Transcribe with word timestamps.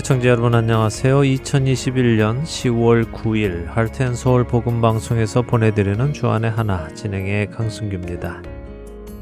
애청자 0.00 0.30
여러분 0.30 0.54
안녕하세요. 0.54 1.20
2021년 1.20 2.42
10월 2.42 3.12
9일 3.12 3.66
할텐서울 3.66 4.44
복음방송에서 4.44 5.42
보내드리는 5.42 6.14
주안의 6.14 6.50
하나 6.50 6.88
진행의 6.94 7.50
강승규입니다. 7.50 8.40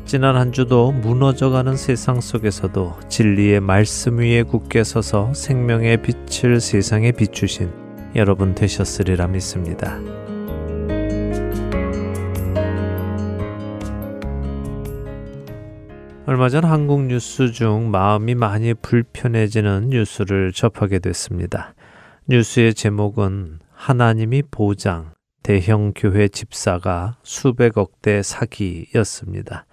지난 0.05 0.37
한 0.37 0.53
주도 0.53 0.93
무너져가는 0.93 1.77
세상 1.77 2.21
속에서도 2.21 2.95
진리의 3.09 3.59
말씀 3.59 4.21
위에 4.21 4.45
굳게 4.45 4.85
서서 4.85 5.35
생명의 5.35 6.01
빛을 6.01 6.61
세상에 6.61 7.11
비추신 7.11 7.73
여러분 8.15 8.55
되셨으리라 8.55 9.27
믿습니다. 9.27 9.99
얼마 16.29 16.51
전 16.51 16.63
한국 16.63 17.07
뉴스 17.07 17.53
중 17.53 17.91
마음이 17.91 18.35
많이 18.35 18.75
불편해지는 18.75 19.89
뉴스를 19.89 20.53
접하게 20.53 20.99
됐습니다. 20.99 21.73
뉴스의 22.29 22.75
제목은 22.75 23.61
하나님이 23.73 24.43
보장, 24.51 25.15
대형 25.43 25.95
교회 25.97 26.29
집사가 26.29 27.17
수백억대 27.23 28.23
사기였습니다. 28.23 29.65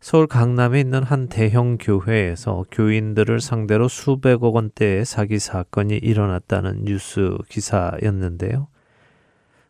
서울 0.00 0.26
강남에 0.26 0.80
있는 0.80 1.02
한 1.02 1.28
대형 1.28 1.78
교회에서 1.78 2.66
교인들을 2.70 3.40
상대로 3.40 3.88
수백억 3.88 4.56
원대의 4.56 5.06
사기 5.06 5.38
사건이 5.38 5.96
일어났다는 5.96 6.84
뉴스 6.84 7.38
기사였는데요. 7.48 8.68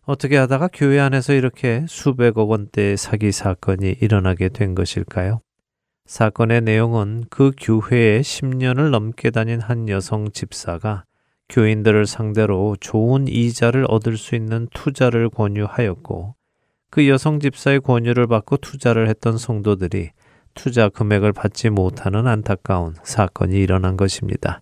어떻게 0.02 0.38
하다가 0.38 0.70
교회 0.72 0.98
안에서 0.98 1.34
이렇게 1.34 1.84
수백억 1.86 2.50
원대의 2.50 2.96
사기 2.96 3.30
사건이 3.30 3.98
일어나게 4.00 4.48
된 4.48 4.74
것일까요? 4.74 5.40
사건의 6.06 6.60
내용은 6.60 7.24
그 7.30 7.50
교회에 7.58 8.20
10년을 8.20 8.90
넘게 8.90 9.30
다닌 9.30 9.58
한 9.58 9.88
여성 9.88 10.30
집사가 10.30 11.04
교인들을 11.48 12.04
상대로 12.06 12.76
좋은 12.78 13.26
이자를 13.26 13.86
얻을 13.88 14.18
수 14.18 14.34
있는 14.34 14.68
투자를 14.74 15.30
권유하였고 15.30 16.34
그 16.90 17.08
여성 17.08 17.40
집사의 17.40 17.80
권유를 17.80 18.26
받고 18.26 18.58
투자를 18.58 19.08
했던 19.08 19.38
성도들이 19.38 20.10
투자 20.52 20.90
금액을 20.90 21.32
받지 21.32 21.70
못하는 21.70 22.26
안타까운 22.26 22.94
사건이 23.02 23.56
일어난 23.56 23.96
것입니다. 23.96 24.60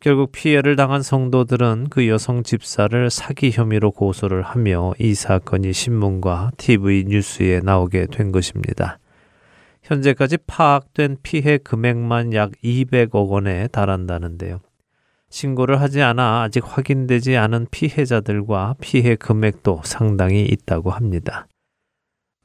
결국 0.00 0.32
피해를 0.32 0.76
당한 0.76 1.02
성도들은 1.02 1.86
그 1.88 2.06
여성 2.08 2.42
집사를 2.42 3.10
사기 3.10 3.50
혐의로 3.50 3.90
고소를 3.90 4.42
하며 4.42 4.92
이 5.00 5.14
사건이 5.14 5.72
신문과 5.72 6.52
TV 6.58 7.06
뉴스에 7.08 7.60
나오게 7.60 8.06
된 8.12 8.32
것입니다. 8.32 8.98
현재까지 9.88 10.36
파악된 10.46 11.16
피해 11.22 11.56
금액만 11.56 12.34
약 12.34 12.52
200억 12.62 13.30
원에 13.30 13.68
달한다는데요. 13.68 14.60
신고를 15.30 15.80
하지 15.80 16.02
않아 16.02 16.42
아직 16.42 16.62
확인되지 16.64 17.36
않은 17.36 17.68
피해자들과 17.70 18.74
피해 18.80 19.16
금액도 19.16 19.80
상당히 19.84 20.42
있다고 20.44 20.90
합니다. 20.90 21.46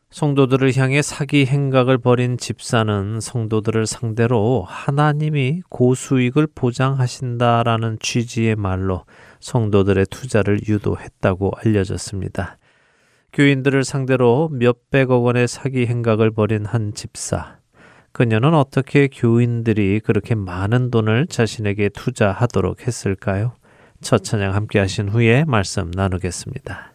성도들을 0.09 0.77
향해 0.77 1.02
사기 1.02 1.45
행각을 1.45 1.97
벌인 1.97 2.38
집사는 2.38 3.19
성도들을 3.19 3.88
상대로 3.88 4.64
하나님이 4.66 5.64
고수익을 5.69 6.47
보장하신다라는 6.55 7.97
취지의 7.99 8.55
말로 8.55 9.05
성도들의 9.39 10.05
투자를 10.09 10.61
유도했다고 10.67 11.53
알려졌습니다. 11.58 12.58
교인들을 13.34 13.84
상대로 13.84 14.50
몇백억 14.52 15.23
원의 15.23 15.48
사기 15.48 15.88
행각을 15.88 16.32
벌인 16.32 16.66
한 16.66 16.94
집사. 16.94 17.58
그녀는 18.11 18.54
어떻게 18.54 19.08
교인들이 19.08 19.99
그렇게 20.02 20.36
많은 20.36 20.92
돈을 20.92 21.26
자신에게 21.27 21.89
투자하도록 21.89 22.86
했을까요? 22.86 23.55
첫 24.02 24.23
찬양 24.23 24.54
함께 24.54 24.77
하신 24.77 25.10
후에 25.10 25.45
말씀 25.45 25.89
나누겠습니다. 25.89 26.93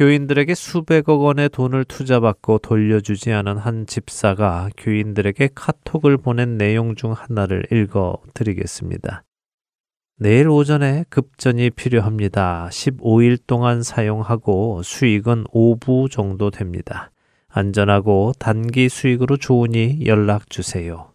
교인들에게 0.00 0.54
수백억 0.54 1.20
원의 1.20 1.50
돈을 1.50 1.84
투자받고 1.84 2.60
돌려주지 2.60 3.32
않은 3.32 3.58
한 3.58 3.84
집사가 3.84 4.70
교인들에게 4.78 5.50
카톡을 5.54 6.16
보낸 6.16 6.56
내용 6.56 6.94
중 6.94 7.12
하나를 7.12 7.66
읽어 7.70 8.16
드리겠습니다. 8.32 9.24
내일 10.16 10.48
오전에 10.48 11.04
급전이 11.10 11.68
필요합니다. 11.68 12.70
15일 12.72 13.40
동안 13.46 13.82
사용하고 13.82 14.82
수익은 14.82 15.44
5부 15.52 16.10
정도 16.10 16.50
됩니다. 16.50 17.10
안전하고 17.48 18.32
단기 18.38 18.88
수익으로 18.88 19.36
좋으니 19.36 20.06
연락 20.06 20.48
주세요. 20.48 21.12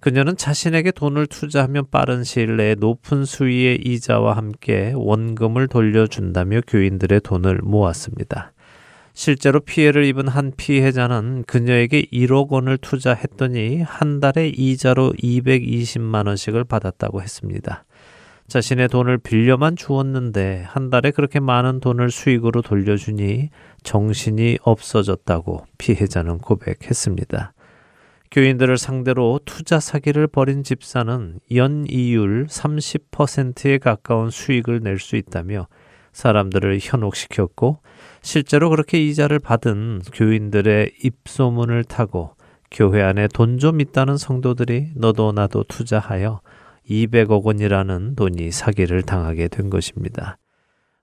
그녀는 0.00 0.36
자신에게 0.36 0.92
돈을 0.92 1.26
투자하면 1.26 1.86
빠른 1.90 2.22
시일 2.22 2.56
내에 2.56 2.76
높은 2.76 3.24
수위의 3.24 3.80
이자와 3.84 4.36
함께 4.36 4.92
원금을 4.94 5.66
돌려준다며 5.66 6.60
교인들의 6.66 7.20
돈을 7.20 7.60
모았습니다. 7.62 8.52
실제로 9.12 9.58
피해를 9.58 10.04
입은 10.04 10.28
한 10.28 10.52
피해자는 10.56 11.42
그녀에게 11.48 12.02
1억 12.12 12.50
원을 12.50 12.78
투자했더니 12.78 13.82
한 13.82 14.20
달에 14.20 14.48
이자로 14.50 15.14
220만 15.20 16.28
원씩을 16.28 16.62
받았다고 16.62 17.20
했습니다. 17.20 17.84
자신의 18.46 18.88
돈을 18.88 19.18
빌려만 19.18 19.74
주었는데 19.74 20.62
한 20.68 20.88
달에 20.88 21.10
그렇게 21.10 21.40
많은 21.40 21.80
돈을 21.80 22.12
수익으로 22.12 22.62
돌려주니 22.62 23.50
정신이 23.82 24.58
없어졌다고 24.62 25.66
피해자는 25.78 26.38
고백했습니다. 26.38 27.52
교인들을 28.30 28.76
상대로 28.76 29.40
투자 29.44 29.80
사기를 29.80 30.26
벌인 30.26 30.62
집사는 30.62 31.40
연이율 31.54 32.46
30%에 32.46 33.78
가까운 33.78 34.30
수익을 34.30 34.80
낼 34.82 34.98
수 34.98 35.16
있다며 35.16 35.66
사람들을 36.12 36.78
현혹시켰고 36.80 37.78
실제로 38.22 38.70
그렇게 38.70 38.98
이자를 39.06 39.38
받은 39.38 40.02
교인들의 40.12 40.92
입소문을 41.04 41.84
타고 41.84 42.34
교회 42.70 43.02
안에 43.02 43.28
돈 43.28 43.58
좀 43.58 43.80
있다는 43.80 44.16
성도들이 44.16 44.92
너도 44.96 45.32
나도 45.32 45.64
투자하여 45.64 46.40
200억 46.90 47.44
원이라는 47.44 48.16
돈이 48.16 48.50
사기를 48.50 49.02
당하게 49.02 49.48
된 49.48 49.70
것입니다. 49.70 50.38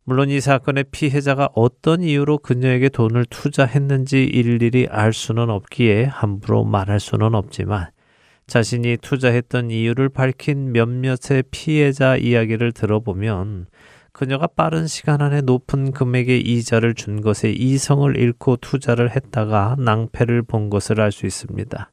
물론 0.08 0.30
이 0.30 0.40
사건의 0.40 0.86
피해자가 0.92 1.50
어떤 1.56 2.04
이유로 2.04 2.38
그녀에게 2.38 2.90
돈을 2.90 3.26
투자했는지 3.26 4.24
일일이 4.24 4.88
알 4.92 5.14
수는 5.14 5.50
없기에 5.50 6.04
함부로 6.04 6.64
말할 6.64 7.00
수는 7.00 7.34
없지만 7.34 7.88
자신이 8.46 8.98
투자했던 8.98 9.72
이유를 9.72 10.10
밝힌 10.10 10.72
몇몇의 10.72 11.44
피해자 11.50 12.18
이야기를 12.18 12.72
들어보면 12.74 13.66
그녀가 14.12 14.46
빠른 14.46 14.86
시간 14.86 15.24
안에 15.24 15.42
높은 15.42 15.92
금액의 15.92 16.40
이자를 16.40 16.94
준 16.94 17.22
것에 17.22 17.50
이성을 17.52 18.16
잃고 18.16 18.58
투자를 18.58 19.16
했다가 19.16 19.76
낭패를 19.80 20.44
본 20.44 20.70
것을 20.70 21.02
알 21.02 21.12
수 21.12 21.26
있습니다. 21.26 21.92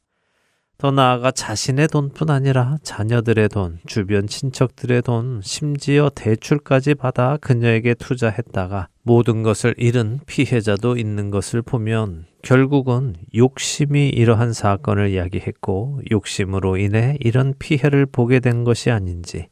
더 0.83 0.91
나아가 0.91 1.31
자신의 1.31 1.87
돈뿐 1.87 2.29
아니라 2.29 2.75
자녀들의 2.83 3.47
돈, 3.47 3.79
주변 3.85 4.27
친척들의 4.27 5.03
돈, 5.03 5.39
심지어 5.41 6.09
대출까지 6.13 6.95
받아 6.95 7.37
그녀에게 7.37 7.93
투자했다가 7.93 8.89
모든 9.01 9.43
것을 9.43 9.75
잃은 9.77 10.19
피해자도 10.25 10.97
있는 10.97 11.31
것을 11.31 11.61
보면 11.61 12.25
결국은 12.41 13.15
욕심이 13.33 14.09
이러한 14.09 14.51
사건을 14.51 15.11
이야기했고 15.11 16.01
욕심으로 16.11 16.75
인해 16.75 17.15
이런 17.21 17.53
피해를 17.57 18.05
보게 18.05 18.41
된 18.41 18.65
것이 18.65 18.91
아닌지 18.91 19.47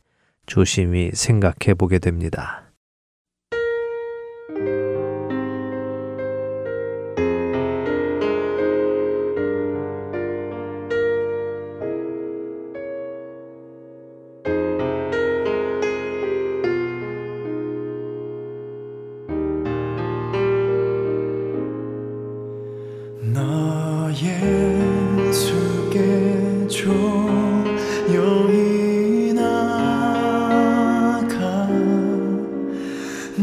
조심히 0.48 1.12
생각해 1.14 1.76
보게 1.78 2.00
됩니다. 2.00 2.71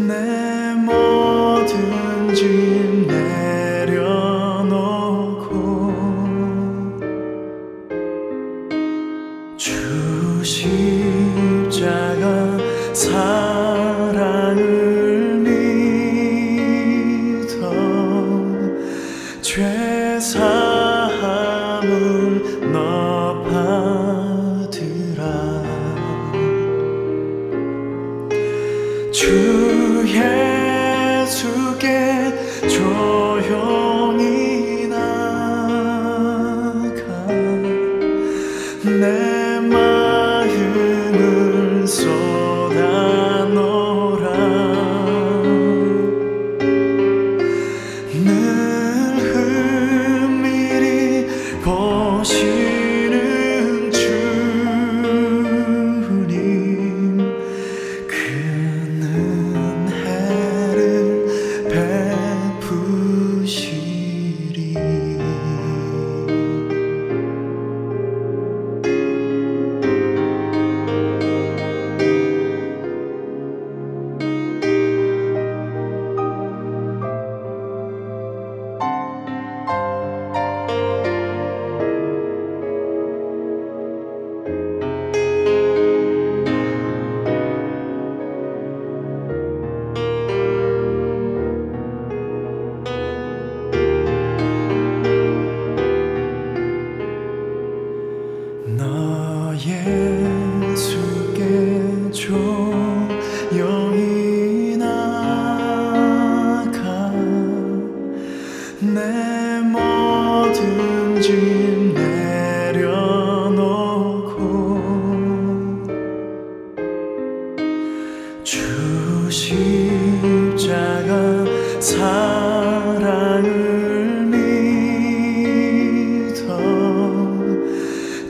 내 0.09 0.73
뭐든지 0.87 2.38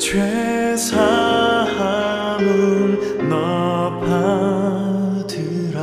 죄사함은 0.08 1.28
너 3.28 4.00
받으라. 4.00 5.80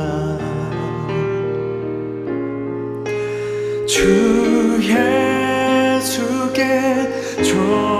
주 3.86 4.80
예수께 4.82 6.60
조 7.44 7.95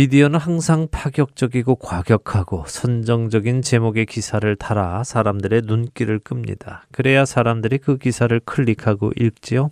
미디어는 0.00 0.38
항상 0.38 0.88
파격적이고 0.90 1.76
과격하고 1.76 2.64
선정적인 2.66 3.60
제목의 3.60 4.06
기사를 4.06 4.56
달아 4.56 5.04
사람들의 5.04 5.64
눈길을 5.66 6.20
끕니다. 6.20 6.86
그래야 6.90 7.26
사람들이 7.26 7.76
그 7.76 7.98
기사를 7.98 8.40
클릭하고 8.40 9.12
읽지요. 9.14 9.70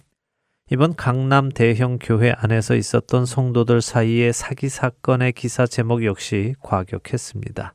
이번 0.70 0.96
강남 0.96 1.48
대형 1.48 1.98
교회 1.98 2.30
안에서 2.36 2.74
있었던 2.74 3.24
성도들 3.24 3.80
사이의 3.80 4.34
사기 4.34 4.68
사건의 4.68 5.32
기사 5.32 5.64
제목 5.64 6.04
역시 6.04 6.54
과격했습니다. 6.60 7.72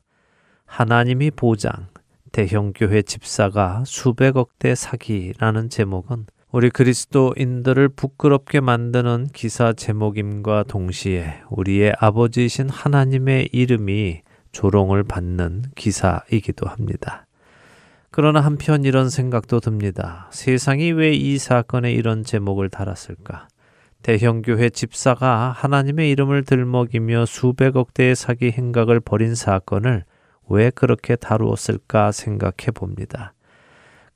하나님이 0.64 1.32
보장, 1.32 1.88
대형 2.30 2.72
교회 2.72 3.02
집사가 3.02 3.82
수백억대 3.84 4.76
사기라는 4.76 5.70
제목은 5.70 6.26
우리 6.54 6.70
그리스도인들을 6.70 7.88
부끄럽게 7.88 8.60
만드는 8.60 9.26
기사 9.32 9.72
제목임과 9.72 10.62
동시에 10.68 11.40
우리의 11.50 11.96
아버지이신 11.98 12.68
하나님의 12.68 13.48
이름이 13.50 14.20
조롱을 14.52 15.02
받는 15.02 15.64
기사이기도 15.74 16.68
합니다. 16.68 17.26
그러나 18.12 18.40
한편 18.40 18.84
이런 18.84 19.10
생각도 19.10 19.58
듭니다. 19.58 20.28
세상이 20.30 20.92
왜 20.92 21.16
이 21.16 21.38
사건에 21.38 21.90
이런 21.90 22.22
제목을 22.22 22.68
달았을까? 22.68 23.48
대형교회 24.02 24.70
집사가 24.70 25.50
하나님의 25.56 26.08
이름을 26.12 26.44
들먹이며 26.44 27.26
수백억 27.26 27.94
대의 27.94 28.14
사기 28.14 28.52
행각을 28.52 29.00
벌인 29.00 29.34
사건을 29.34 30.04
왜 30.48 30.70
그렇게 30.70 31.16
다루었을까 31.16 32.12
생각해 32.12 32.70
봅니다. 32.72 33.34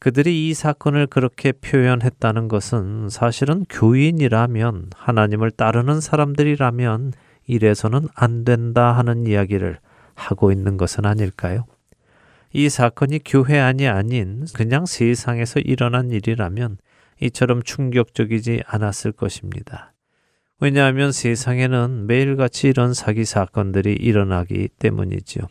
그들이 0.00 0.48
이 0.48 0.54
사건을 0.54 1.08
그렇게 1.08 1.50
표현했다는 1.52 2.48
것은 2.48 3.08
사실은 3.08 3.64
교인이라면 3.68 4.90
하나님을 4.94 5.50
따르는 5.50 6.00
사람들이라면 6.00 7.12
이래서는 7.46 8.08
안 8.14 8.44
된다 8.44 8.92
하는 8.92 9.26
이야기를 9.26 9.78
하고 10.14 10.52
있는 10.52 10.76
것은 10.76 11.04
아닐까요? 11.04 11.66
이 12.52 12.68
사건이 12.68 13.20
교회 13.24 13.58
안이 13.58 13.88
아닌 13.88 14.46
그냥 14.54 14.86
세상에서 14.86 15.60
일어난 15.60 16.10
일이라면 16.10 16.78
이처럼 17.20 17.62
충격적이지 17.62 18.62
않았을 18.66 19.12
것입니다. 19.12 19.92
왜냐하면 20.60 21.12
세상에는 21.12 22.06
매일같이 22.06 22.68
이런 22.68 22.94
사기 22.94 23.24
사건들이 23.24 23.92
일어나기 23.92 24.68
때문이지요. 24.78 25.44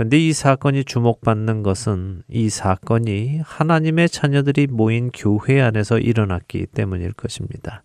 그런데 0.00 0.16
이 0.18 0.32
사건이 0.32 0.84
주목받는 0.84 1.62
것은 1.62 2.22
이 2.26 2.48
사건이 2.48 3.42
하나님의 3.44 4.08
자녀들이 4.08 4.66
모인 4.66 5.10
교회 5.12 5.60
안에서 5.60 5.98
일어났기 5.98 6.68
때문일 6.68 7.12
것입니다. 7.12 7.82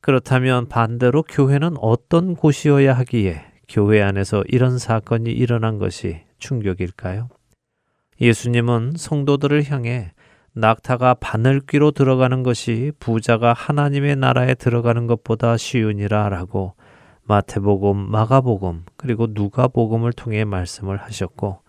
그렇다면 0.00 0.68
반대로 0.68 1.22
교회는 1.22 1.76
어떤 1.82 2.34
곳이어야 2.34 2.94
하기에 2.94 3.44
교회 3.68 4.00
안에서 4.00 4.42
이런 4.48 4.78
사건이 4.78 5.30
일어난 5.30 5.76
것이 5.76 6.22
충격일까요? 6.38 7.28
예수님은 8.22 8.94
성도들을 8.96 9.70
향해 9.70 10.12
낙타가 10.54 11.12
바늘귀로 11.12 11.90
들어가는 11.90 12.42
것이 12.42 12.92
부자가 12.98 13.52
하나님의 13.52 14.16
나라에 14.16 14.54
들어가는 14.54 15.06
것보다 15.06 15.58
쉬우니라 15.58 16.30
라고 16.30 16.72
마태복음, 17.28 18.10
마가복음, 18.10 18.84
그리고 18.96 19.26
누가복음을 19.30 20.12
통해 20.14 20.44
말씀을 20.44 20.96
하셨고 20.96 21.60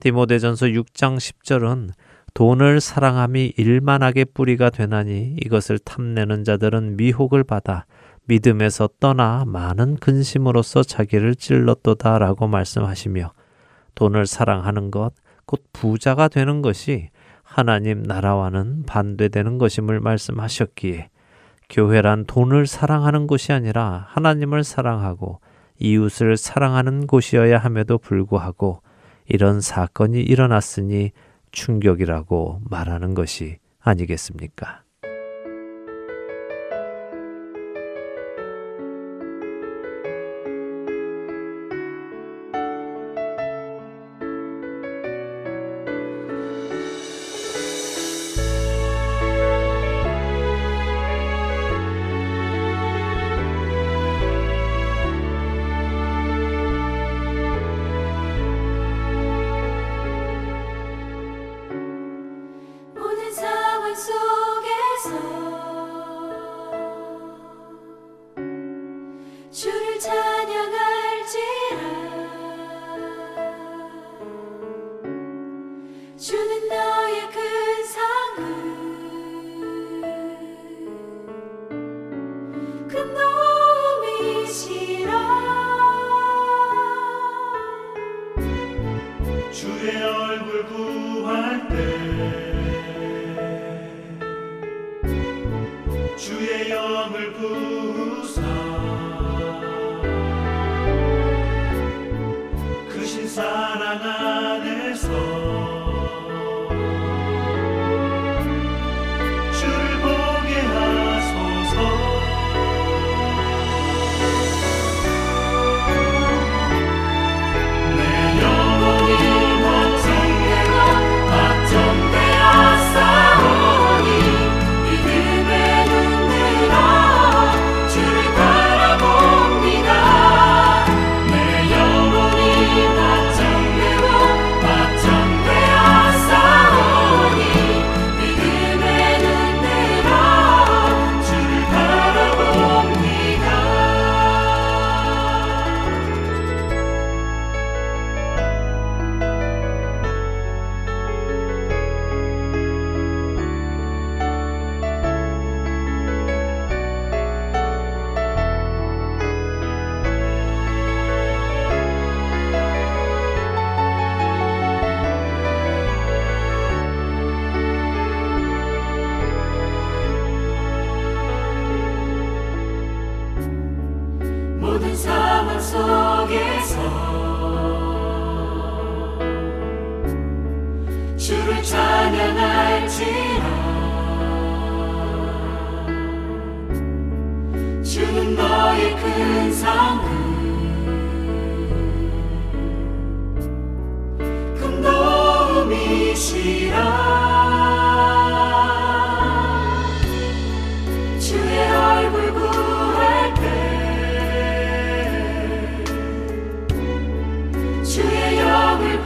디모데전서 0.00 0.66
6장 0.66 1.16
10절은 1.16 1.90
돈을 2.34 2.80
사랑함이 2.80 3.54
일만하게 3.56 4.26
뿌리가 4.26 4.70
되나니 4.70 5.36
이것을 5.42 5.78
탐내는 5.78 6.44
자들은 6.44 6.96
미혹을 6.96 7.42
받아 7.42 7.86
믿음에서 8.26 8.90
떠나 9.00 9.44
많은 9.46 9.96
근심으로써 9.96 10.82
자기를 10.82 11.34
찔렀도다라고 11.34 12.46
말씀하시며 12.46 13.32
돈을 13.94 14.26
사랑하는 14.26 14.90
것, 14.90 15.12
곧 15.46 15.64
부자가 15.72 16.28
되는 16.28 16.60
것이 16.60 17.08
하나님 17.42 18.02
나라와는 18.02 18.84
반대되는 18.84 19.56
것임을 19.56 20.00
말씀하셨기에 20.00 21.08
교회란 21.68 22.24
돈을 22.24 22.66
사랑하는 22.66 23.26
곳이 23.26 23.52
아니라 23.52 24.06
하나님을 24.08 24.64
사랑하고 24.64 25.40
이웃을 25.78 26.36
사랑하는 26.36 27.06
곳이어야 27.06 27.58
함에도 27.58 27.98
불구하고 27.98 28.82
이런 29.26 29.60
사건이 29.60 30.20
일어났으니 30.20 31.12
충격이라고 31.52 32.62
말하는 32.64 33.14
것이 33.14 33.58
아니겠습니까? 33.80 34.82
can 82.88 83.27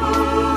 Thank 0.03 0.47
you. 0.47 0.52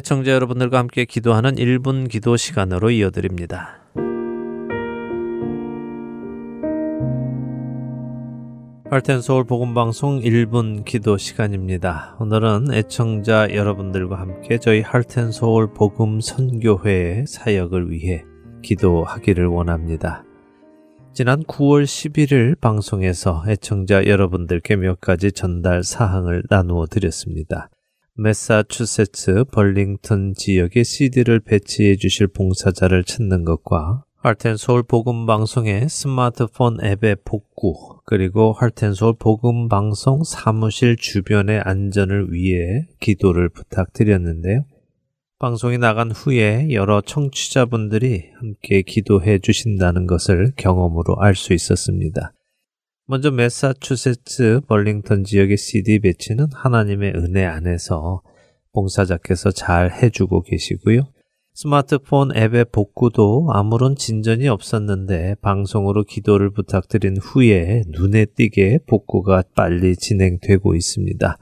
애청자 0.00 0.32
여러분들과 0.32 0.78
함께 0.78 1.04
기도하는 1.04 1.56
1분 1.56 2.08
기도 2.08 2.38
시간으로 2.38 2.90
이어드립니다. 2.90 3.82
할텐 8.90 9.20
서울 9.20 9.44
복음 9.44 9.74
방송 9.74 10.20
1분 10.20 10.86
기도 10.86 11.18
시간입니다. 11.18 12.16
오늘은 12.18 12.72
애청자 12.72 13.52
여러분들과 13.52 14.18
함께 14.18 14.56
저희 14.56 14.80
할텐 14.80 15.32
서울 15.32 15.74
복음 15.74 16.22
선교회의 16.22 17.26
사역을 17.26 17.90
위해 17.90 18.24
기도하기를 18.62 19.48
원합니다. 19.48 20.24
지난 21.12 21.42
9월 21.42 21.84
11일 21.84 22.58
방송에서 22.58 23.44
애청자 23.46 24.06
여러분들께 24.06 24.76
몇 24.76 24.98
가지 24.98 25.30
전달 25.30 25.84
사항을 25.84 26.44
나누어 26.48 26.86
드렸습니다. 26.86 27.68
매사추세츠 28.22 29.44
벌링턴 29.50 30.34
지역에 30.34 30.82
CD를 30.82 31.40
배치해 31.40 31.96
주실 31.96 32.26
봉사자를 32.26 33.02
찾는 33.02 33.46
것과 33.46 34.04
할텐 34.16 34.58
서울 34.58 34.82
복음 34.82 35.24
방송의 35.24 35.88
스마트폰 35.88 36.84
앱의 36.84 37.16
복구 37.24 38.00
그리고 38.04 38.52
할텐 38.52 38.92
서울 38.92 39.14
복음 39.18 39.70
방송 39.70 40.22
사무실 40.22 40.96
주변의 40.98 41.60
안전을 41.60 42.30
위해 42.30 42.86
기도를 43.00 43.48
부탁드렸는데요. 43.48 44.66
방송이 45.38 45.78
나간 45.78 46.10
후에 46.10 46.72
여러 46.72 47.00
청취자분들이 47.00 48.32
함께 48.38 48.82
기도해 48.82 49.38
주신다는 49.38 50.06
것을 50.06 50.52
경험으로 50.56 51.16
알 51.20 51.34
수 51.34 51.54
있었습니다. 51.54 52.34
먼저 53.10 53.32
매사추세츠 53.32 54.60
벌링턴 54.68 55.24
지역의 55.24 55.56
CD 55.56 55.98
배치는 55.98 56.46
하나님의 56.54 57.14
은혜 57.16 57.44
안에서 57.44 58.22
봉사자께서 58.72 59.50
잘 59.50 59.90
해주고 59.90 60.42
계시고요. 60.42 61.08
스마트폰 61.52 62.30
앱의 62.36 62.66
복구도 62.70 63.48
아무런 63.50 63.96
진전이 63.96 64.46
없었는데 64.46 65.34
방송으로 65.42 66.04
기도를 66.04 66.50
부탁드린 66.52 67.16
후에 67.20 67.82
눈에 67.88 68.26
띄게 68.26 68.84
복구가 68.86 69.42
빨리 69.56 69.96
진행되고 69.96 70.76
있습니다. 70.76 71.36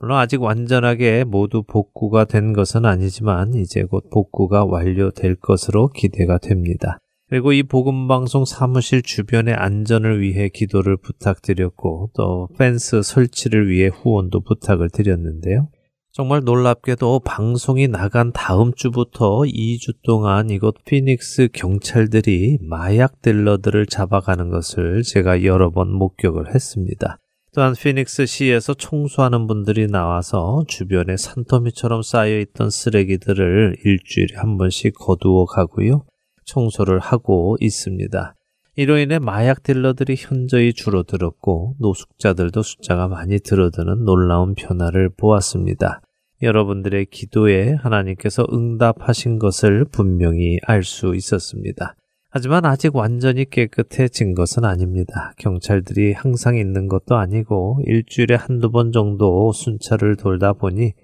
물론 0.00 0.18
아직 0.18 0.42
완전하게 0.42 1.24
모두 1.24 1.62
복구가 1.62 2.26
된 2.26 2.52
것은 2.52 2.84
아니지만 2.84 3.54
이제 3.54 3.84
곧 3.84 4.10
복구가 4.10 4.66
완료될 4.66 5.36
것으로 5.36 5.88
기대가 5.88 6.36
됩니다. 6.36 6.98
그리고 7.28 7.52
이 7.52 7.62
복음방송 7.62 8.44
사무실 8.44 9.02
주변의 9.02 9.54
안전을 9.54 10.20
위해 10.20 10.48
기도를 10.48 10.96
부탁드렸고 10.98 12.10
또 12.14 12.48
펜스 12.58 13.02
설치를 13.02 13.68
위해 13.68 13.88
후원도 13.88 14.40
부탁을 14.40 14.90
드렸는데요. 14.90 15.68
정말 16.12 16.42
놀랍게도 16.44 17.22
방송이 17.24 17.88
나간 17.88 18.30
다음 18.30 18.72
주부터 18.72 19.40
2주 19.40 19.96
동안 20.04 20.48
이곳 20.48 20.76
피닉스 20.84 21.48
경찰들이 21.52 22.58
마약 22.60 23.20
딜러들을 23.20 23.86
잡아가는 23.86 24.48
것을 24.48 25.02
제가 25.02 25.42
여러 25.42 25.70
번 25.70 25.92
목격을 25.92 26.54
했습니다. 26.54 27.18
또한 27.52 27.74
피닉스 27.74 28.26
시에서 28.26 28.74
청소하는 28.74 29.48
분들이 29.48 29.88
나와서 29.88 30.64
주변에 30.68 31.16
산더미처럼 31.16 32.02
쌓여있던 32.02 32.70
쓰레기들을 32.70 33.78
일주일에 33.84 34.36
한 34.36 34.56
번씩 34.56 34.94
거두어 34.96 35.46
가고요. 35.46 36.04
청소를 36.44 36.98
하고 36.98 37.56
있습니다. 37.60 38.34
이로 38.76 38.98
인해 38.98 39.18
마약 39.18 39.62
딜러들이 39.62 40.16
현저히 40.18 40.72
줄어들었고 40.72 41.76
노숙자들도 41.78 42.62
숫자가 42.62 43.06
많이 43.08 43.38
줄어드는 43.38 44.04
놀라운 44.04 44.54
변화를 44.54 45.10
보았습니다. 45.16 46.00
여러분들의 46.42 47.06
기도에 47.06 47.74
하나님께서 47.74 48.44
응답하신 48.52 49.38
것을 49.38 49.84
분명히 49.84 50.58
알 50.66 50.82
수 50.82 51.14
있었습니다. 51.14 51.94
하지만 52.30 52.64
아직 52.64 52.96
완전히 52.96 53.48
깨끗해진 53.48 54.34
것은 54.34 54.64
아닙니다. 54.64 55.32
경찰들이 55.38 56.12
항상 56.12 56.56
있는 56.56 56.88
것도 56.88 57.14
아니고 57.14 57.80
일주일에 57.86 58.34
한두 58.34 58.72
번 58.72 58.90
정도 58.90 59.52
순찰을 59.52 60.16
돌다 60.16 60.52
보니 60.52 60.94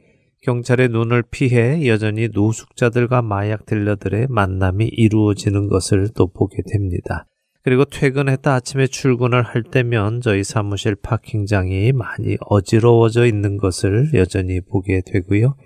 경찰의 0.43 0.89
눈을 0.89 1.23
피해 1.31 1.87
여전히 1.87 2.29
노숙자들과 2.33 3.21
마약 3.21 3.67
딜러들의 3.67 4.29
만남이 4.31 4.87
이루어지는 4.87 5.69
것을 5.69 6.09
또 6.15 6.29
보게 6.29 6.63
됩니다. 6.73 7.27
그리고 7.63 7.85
퇴근했다 7.85 8.55
아침에 8.55 8.87
출근을 8.87 9.43
할 9.43 9.63
때면 9.63 10.23
저희 10.23 10.43
사무실 10.43 10.95
파킹장이 10.95 11.93
많이 11.93 12.39
어지러워져 12.41 13.27
있는 13.27 13.59
것을 13.59 14.13
여전히 14.15 14.61
보게 14.63 15.03
되고요. 15.05 15.57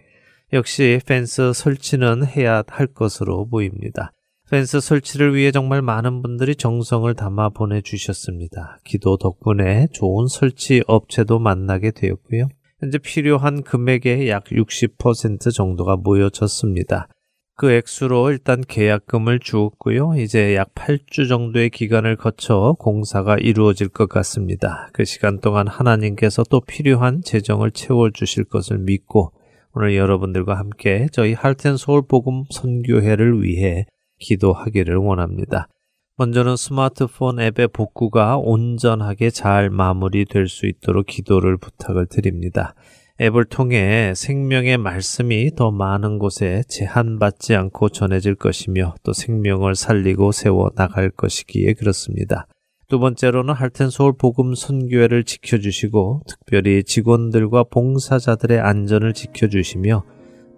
역시 0.53 1.01
펜스 1.07 1.53
설치는 1.53 2.27
해야 2.27 2.65
할 2.67 2.89
것으로 2.89 3.47
보입니다. 3.49 4.13
펜스 4.51 4.81
설치를 4.81 5.37
위해 5.37 5.53
정말 5.53 5.83
많은 5.83 6.21
분들이 6.21 6.57
정성을 6.57 7.13
담아 7.15 7.51
보내주셨습니다. 7.51 8.81
기도 8.85 9.17
덕분에 9.19 9.87
좋은 9.93 10.27
설치 10.27 10.83
업체도 10.87 11.39
만나게 11.39 11.93
되었고요. 11.93 12.49
현재 12.81 12.99
필요한 12.99 13.63
금액의 13.63 14.29
약 14.29 14.45
60% 14.45 15.55
정도가 15.55 15.97
모여졌습니다. 15.97 17.09
그 17.57 17.71
액수로 17.71 18.31
일단 18.31 18.63
계약금을 18.67 19.39
주었고요. 19.39 20.15
이제 20.17 20.57
약 20.57 20.75
8주 20.75 21.29
정도의 21.29 21.71
기간을 21.71 22.17
거쳐 22.17 22.75
공사가 22.81 23.37
이루어질 23.37 23.89
것 23.89 24.09
같습니다. 24.09 24.89
그 24.93 25.05
시간 25.05 25.39
동안 25.39 25.69
하나님께서 25.69 26.43
또 26.51 26.61
필요한 26.61 27.23
재정을 27.23 27.71
채워주실 27.71 28.45
것을 28.45 28.79
믿고 28.79 29.33
오늘 29.73 29.97
여러분들과 29.97 30.59
함께 30.59 31.07
저희 31.13 31.33
할텐 31.33 31.77
서울 31.77 32.03
복음 32.07 32.45
선교회를 32.51 33.43
위해 33.43 33.87
기도하기를 34.19 34.97
원합니다. 34.97 35.69
먼저는 36.17 36.55
스마트폰 36.55 37.41
앱의 37.41 37.69
복구가 37.73 38.39
온전하게 38.39 39.31
잘 39.31 39.69
마무리될 39.69 40.47
수 40.47 40.67
있도록 40.67 41.07
기도를 41.07 41.57
부탁을 41.57 42.07
드립니다. 42.07 42.77
앱을 43.21 43.47
통해 43.47 44.13
생명의 44.15 44.79
말씀이 44.79 45.57
더 45.57 45.73
많은 45.73 46.21
곳에 46.21 46.63
제한받지 46.69 47.57
않고 47.57 47.89
전해질 47.89 48.37
것이며 48.37 48.95
또 49.03 49.13
생명을 49.13 49.75
살리고 49.75 50.31
세워 50.31 50.71
나갈 50.77 51.11
것이기에 51.11 51.73
그렇습니다. 51.73 52.47
두 52.87 53.01
번째로는 53.01 53.53
할텐 53.53 53.91
서울 53.91 54.13
복음 54.17 54.55
선교회를 54.55 55.25
지켜주시고 55.25 56.23
특별히 56.29 56.85
직원들과 56.85 57.65
봉사자들의 57.65 58.61
안전을 58.61 59.15
지켜주시며 59.15 60.05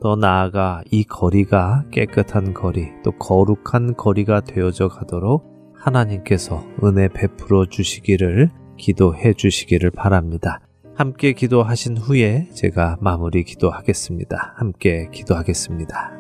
더 0.00 0.14
나아가 0.14 0.82
이 0.90 1.04
거리가 1.04 1.85
깨끗한 1.90 2.54
거리 2.54 2.88
또 3.02 3.12
거룩한 3.12 3.96
거리가 3.96 4.42
되어져 4.42 4.88
가도록 4.88 5.72
하나님께서 5.74 6.64
은혜 6.85 7.09
베풀어 7.09 7.66
주시기를 7.66 8.50
기도해 8.76 9.35
주시기를 9.35 9.90
바랍니다. 9.90 10.61
함께 10.94 11.32
기도하신 11.32 11.98
후에 11.98 12.48
제가 12.54 12.96
마무리 13.00 13.44
기도하겠습니다. 13.44 14.54
함께 14.56 15.09
기도하겠습니다. 15.12 16.12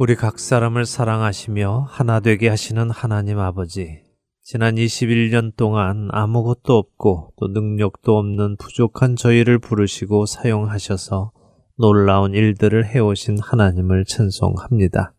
우리 0.00 0.14
각 0.14 0.38
사람을 0.38 0.86
사랑하시며 0.86 1.88
하나 1.90 2.20
되게 2.20 2.48
하시는 2.48 2.88
하나님 2.88 3.40
아버지, 3.40 3.98
지난 4.44 4.76
21년 4.76 5.56
동안 5.56 6.08
아무것도 6.12 6.76
없고 6.76 7.32
또 7.36 7.48
능력도 7.48 8.16
없는 8.16 8.58
부족한 8.58 9.16
저희를 9.16 9.58
부르시고 9.58 10.26
사용하셔서 10.26 11.32
놀라운 11.78 12.32
일들을 12.32 12.86
해오신 12.86 13.38
하나님을 13.40 14.04
찬송합니다. 14.04 15.14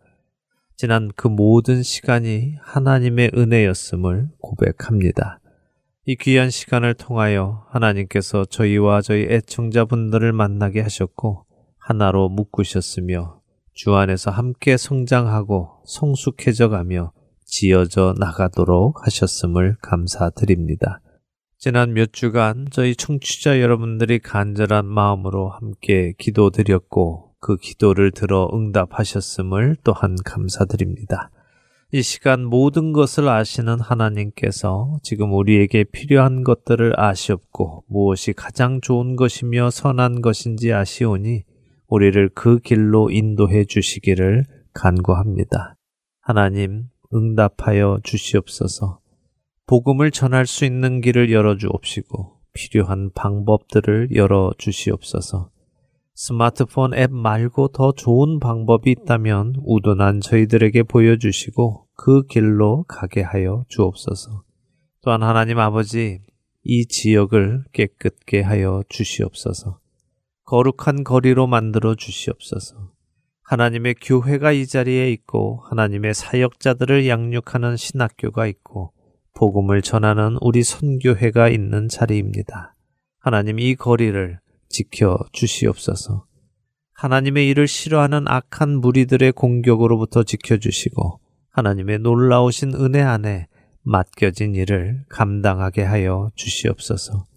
지난 0.78 1.12
그 1.14 1.28
모든 1.28 1.84
시간이 1.84 2.56
하나님의 2.62 3.32
은혜였음을 3.36 4.30
고백합니다. 4.40 5.42
이 6.06 6.16
귀한 6.16 6.50
시간을 6.50 6.94
통하여 6.94 7.66
하나님께서 7.68 8.46
저희와 8.46 9.02
저희 9.02 9.24
애청자분들을 9.24 10.32
만나게 10.32 10.80
하셨고 10.80 11.44
하나로 11.80 12.30
묶으셨으며 12.30 13.39
주 13.80 13.96
안에서 13.96 14.30
함께 14.30 14.76
성장하고 14.76 15.70
성숙해져 15.86 16.68
가며 16.68 17.14
지어져 17.46 18.14
나가도록 18.20 19.06
하셨음을 19.06 19.78
감사드립니다. 19.82 21.00
지난 21.58 21.94
몇 21.94 22.12
주간 22.12 22.68
저희 22.72 22.94
청취자 22.94 23.62
여러분들이 23.62 24.20
간절한 24.20 24.86
마음으로 24.86 25.48
함께 25.48 26.12
기도드렸고 26.18 27.36
그 27.40 27.56
기도를 27.56 28.12
들어 28.12 28.50
응답하셨음을 28.54 29.78
또한 29.86 30.18
감사드립니다. 30.26 31.32
이 31.94 32.02
시간 32.02 32.44
모든 32.44 32.92
것을 32.92 33.30
아시는 33.30 33.80
하나님께서 33.80 35.00
지금 35.04 35.32
우리에게 35.34 35.86
필요한 35.86 36.44
것들을 36.44 37.00
아시옵고 37.00 37.86
무엇이 37.88 38.34
가장 38.34 38.82
좋은 38.82 39.16
것이며 39.16 39.70
선한 39.70 40.22
것인지 40.22 40.74
아시오니 40.74 41.46
우리를 41.90 42.30
그 42.36 42.60
길로 42.60 43.10
인도해 43.10 43.66
주시기를 43.66 44.46
간구합니다. 44.74 45.76
하나님, 46.22 46.86
응답하여 47.14 48.00
주시옵소서. 48.04 49.00
복음을 49.66 50.12
전할 50.12 50.46
수 50.46 50.66
있는 50.66 51.02
길을 51.02 51.32
열어 51.32 51.58
주옵시고 51.58 52.40
필요한 52.54 53.12
방법들을 53.14 54.16
열어 54.16 54.52
주시옵소서. 54.58 55.52
스마트폰 56.16 56.94
앱 56.96 57.12
말고 57.12 57.70
더 57.70 57.92
좋은 57.94 58.40
방법이 58.40 58.92
있다면 58.92 59.56
우둔한 59.64 60.22
저희들에게 60.22 60.84
보여주시고 60.84 61.88
그 61.96 62.24
길로 62.28 62.84
가게 62.88 63.22
하여 63.22 63.64
주옵소서. 63.70 64.44
또한 65.02 65.24
하나님 65.24 65.60
아버지, 65.60 66.20
이 66.64 66.86
지역을 66.88 67.64
깨끗게 67.72 68.42
하여 68.42 68.84
주시옵소서. 68.90 69.80
거룩한 70.50 71.04
거리로 71.04 71.46
만들어 71.46 71.94
주시옵소서. 71.94 72.92
하나님의 73.44 73.94
교회가 74.02 74.52
이 74.52 74.66
자리에 74.66 75.12
있고 75.12 75.62
하나님의 75.70 76.16
사역자들을 76.16 77.08
양육하는 77.08 77.78
신학교가 77.78 78.48
있고 78.48 78.92
복음을 79.36 79.84
전하는 79.84 80.38
우리 80.42 80.64
선교회가 80.64 81.50
있는 81.50 81.88
자리입니다. 81.88 82.76
하나님 83.20 83.60
이 83.60 83.76
거리를 83.76 84.40
지켜 84.70 85.20
주시옵소서. 85.34 86.26
하나님의 86.94 87.48
일을 87.50 87.68
싫어하는 87.68 88.28
악한 88.28 88.82
무리들의 88.82 89.34
공격으로부터 89.34 90.24
지켜주시고 90.24 91.20
하나님의 91.52 92.00
놀라우신 92.00 92.74
은혜 92.74 93.04
안에 93.04 93.46
맡겨진 93.84 94.56
일을 94.56 95.06
감당하게 95.10 95.84
하여 95.84 96.32
주시옵소서. 96.34 97.28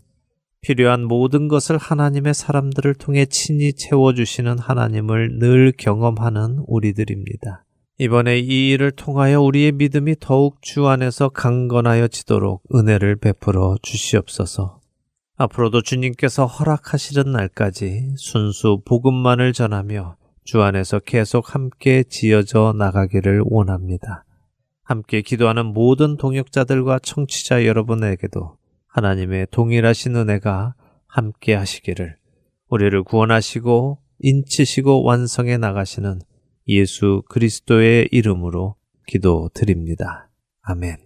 필요한 0.63 1.05
모든 1.05 1.49
것을 1.49 1.77
하나님의 1.77 2.35
사람들을 2.35 2.95
통해 2.95 3.27
친히 3.27 3.73
채워주시는 3.73 4.61
하나님을 4.61 5.39
늘 5.41 5.73
경험하는 5.77 6.63
우리들입니다. 6.69 7.65
이번에 7.99 8.39
이 8.39 8.71
일을 8.71 8.93
통하여 8.93 9.41
우리의 9.43 9.73
믿음이 9.73 10.17
더욱 10.21 10.63
주 10.63 10.87
안에서 10.87 11.29
강건하여 11.31 12.09
지도록 12.09 12.63
은혜를 12.73 13.17
베풀어 13.17 13.77
주시옵소서. 13.83 14.81
앞으로도 15.37 15.83
주님께서 15.83 16.47
허락하시는 16.47 17.33
날까지 17.33 18.15
순수 18.17 18.83
복음만을 18.85 19.53
전하며 19.53 20.17
주 20.45 20.63
안에서 20.63 21.01
계속 21.01 21.55
함께 21.55 22.05
지어져 22.05 22.73
나가기를 22.79 23.43
원합니다. 23.47 24.25
함께 24.85 25.23
기도하는 25.23 25.67
모든 25.67 26.17
동역자들과 26.17 27.01
청취자 27.01 27.67
여러분에게도 27.67 28.57
하나님의 28.93 29.49
동일하신 29.51 30.17
은혜가 30.17 30.75
함께 31.07 31.55
하시기를 31.55 32.17
우리를 32.69 33.03
구원하시고 33.03 33.99
인치시고 34.21 35.05
완성해 35.05 35.57
나가시는 35.59 36.21
예수 36.69 37.23
그리스도의 37.29 38.09
이름으로 38.13 38.77
기도드립니다. 39.07 40.29
아멘. 40.63 40.99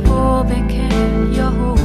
고백해 0.00 0.88
여호 1.36 1.77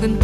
소식 0.00 0.20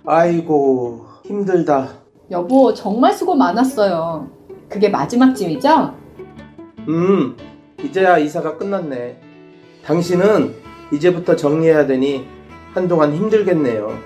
아이고 0.06 1.04
힘들다. 1.26 1.90
여보, 2.30 2.72
정말 2.72 3.12
수고 3.12 3.34
많았어요. 3.34 4.30
그게 4.70 4.88
마지막 4.88 5.34
짐이죠? 5.34 6.00
음 6.88 7.36
이제야 7.82 8.18
이사가 8.18 8.56
끝났네. 8.56 9.18
당신은 9.84 10.54
이제부터 10.92 11.36
정리해야 11.36 11.86
되니 11.86 12.26
한동안 12.74 13.14
힘들겠네요. 13.14 13.98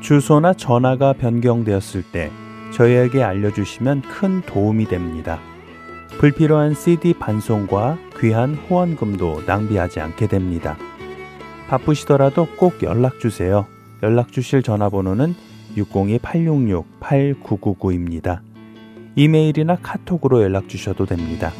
주소나 0.00 0.52
전화가 0.52 1.14
변경되었을 1.14 2.02
때 2.12 2.30
저희에게 2.72 3.22
알려주시면 3.22 4.02
큰 4.02 4.42
도움이 4.42 4.88
됩니다. 4.88 5.40
불필요한 6.18 6.74
CD 6.74 7.14
반송과 7.14 7.96
귀한 8.20 8.54
후원금도 8.54 9.44
낭비하지 9.46 10.00
않게 10.00 10.26
됩니다. 10.26 10.76
바쁘시더라도 11.68 12.46
꼭 12.58 12.82
연락 12.82 13.20
주세요. 13.20 13.64
연락 14.02 14.32
주실 14.32 14.62
전화번호는 14.62 15.34
602-866-8999입니다. 15.78 18.40
이메일이나 19.16 19.76
카톡으로 19.76 20.42
연락 20.42 20.68
주셔도 20.68 21.06
됩니다. 21.06 21.52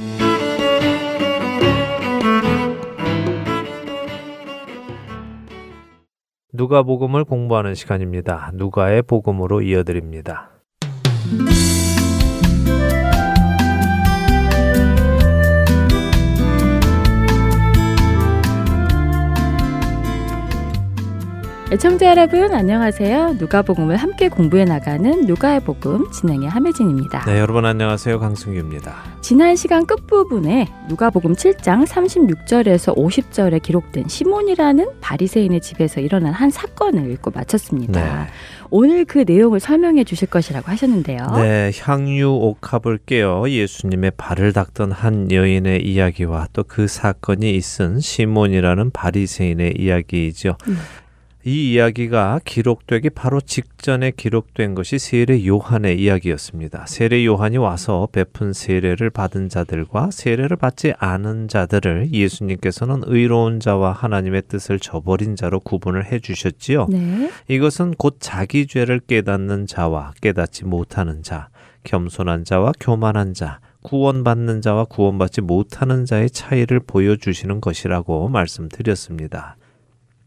누가복음을 6.52 7.24
공부하는 7.24 7.74
시간입니다. 7.74 8.52
누가의 8.54 9.02
복음으로 9.02 9.60
이어드립니다. 9.62 10.50
애청자 21.74 22.06
여러분 22.06 22.54
안녕하세요. 22.54 23.32
누가복음을 23.40 23.96
함께 23.96 24.28
공부해 24.28 24.64
나가는 24.64 25.22
누가의 25.22 25.58
복음 25.58 26.08
진행의 26.12 26.48
함혜진입니다. 26.48 27.24
네, 27.24 27.40
여러분 27.40 27.64
안녕하세요. 27.64 28.20
강승규입니다. 28.20 28.94
지난 29.22 29.56
시간 29.56 29.84
끝부분에 29.84 30.68
누가복음 30.88 31.32
7장 31.32 31.84
36절에서 31.84 32.96
50절에 32.96 33.60
기록된 33.60 34.06
시몬이라는 34.06 35.00
바리새인의 35.00 35.62
집에서 35.62 36.00
일어난 36.00 36.32
한 36.32 36.50
사건을 36.50 37.10
읽고 37.10 37.32
마쳤습니다. 37.34 38.00
네. 38.00 38.30
오늘 38.70 39.04
그 39.04 39.24
내용을 39.26 39.58
설명해 39.58 40.04
주실 40.04 40.28
것이라고 40.28 40.70
하셨는데요. 40.70 41.26
네, 41.34 41.72
향유 41.82 42.28
옥합을 42.30 43.00
깨어 43.04 43.50
예수님의 43.50 44.12
발을 44.16 44.52
닦던 44.52 44.92
한 44.92 45.32
여인의 45.32 45.84
이야기와 45.84 46.46
또 46.52 46.62
그 46.68 46.86
사건이 46.86 47.52
있은 47.56 47.98
시몬이라는 47.98 48.92
바리새인의 48.92 49.74
이야기이죠. 49.76 50.56
음. 50.68 50.78
이 51.46 51.72
이야기가 51.72 52.40
기록되기 52.42 53.10
바로 53.10 53.38
직전에 53.38 54.12
기록된 54.12 54.74
것이 54.74 54.98
세례 54.98 55.46
요한의 55.46 56.00
이야기였습니다. 56.00 56.86
세례 56.86 57.22
요한이 57.26 57.58
와서 57.58 58.08
베푼 58.10 58.54
세례를 58.54 59.10
받은 59.10 59.50
자들과 59.50 60.10
세례를 60.10 60.56
받지 60.56 60.94
않은 60.96 61.48
자들을 61.48 62.14
예수님께서는 62.14 63.02
의로운 63.04 63.60
자와 63.60 63.92
하나님의 63.92 64.44
뜻을 64.48 64.78
저버린 64.78 65.36
자로 65.36 65.60
구분을 65.60 66.10
해 66.10 66.18
주셨지요. 66.18 66.86
네. 66.88 67.30
이것은 67.48 67.92
곧 67.98 68.16
자기 68.20 68.66
죄를 68.66 69.00
깨닫는 69.00 69.66
자와 69.66 70.14
깨닫지 70.22 70.64
못하는 70.64 71.22
자, 71.22 71.50
겸손한 71.82 72.44
자와 72.44 72.72
교만한 72.80 73.34
자, 73.34 73.60
구원받는 73.82 74.62
자와 74.62 74.86
구원받지 74.86 75.42
못하는 75.42 76.06
자의 76.06 76.30
차이를 76.30 76.80
보여주시는 76.80 77.60
것이라고 77.60 78.30
말씀드렸습니다. 78.30 79.58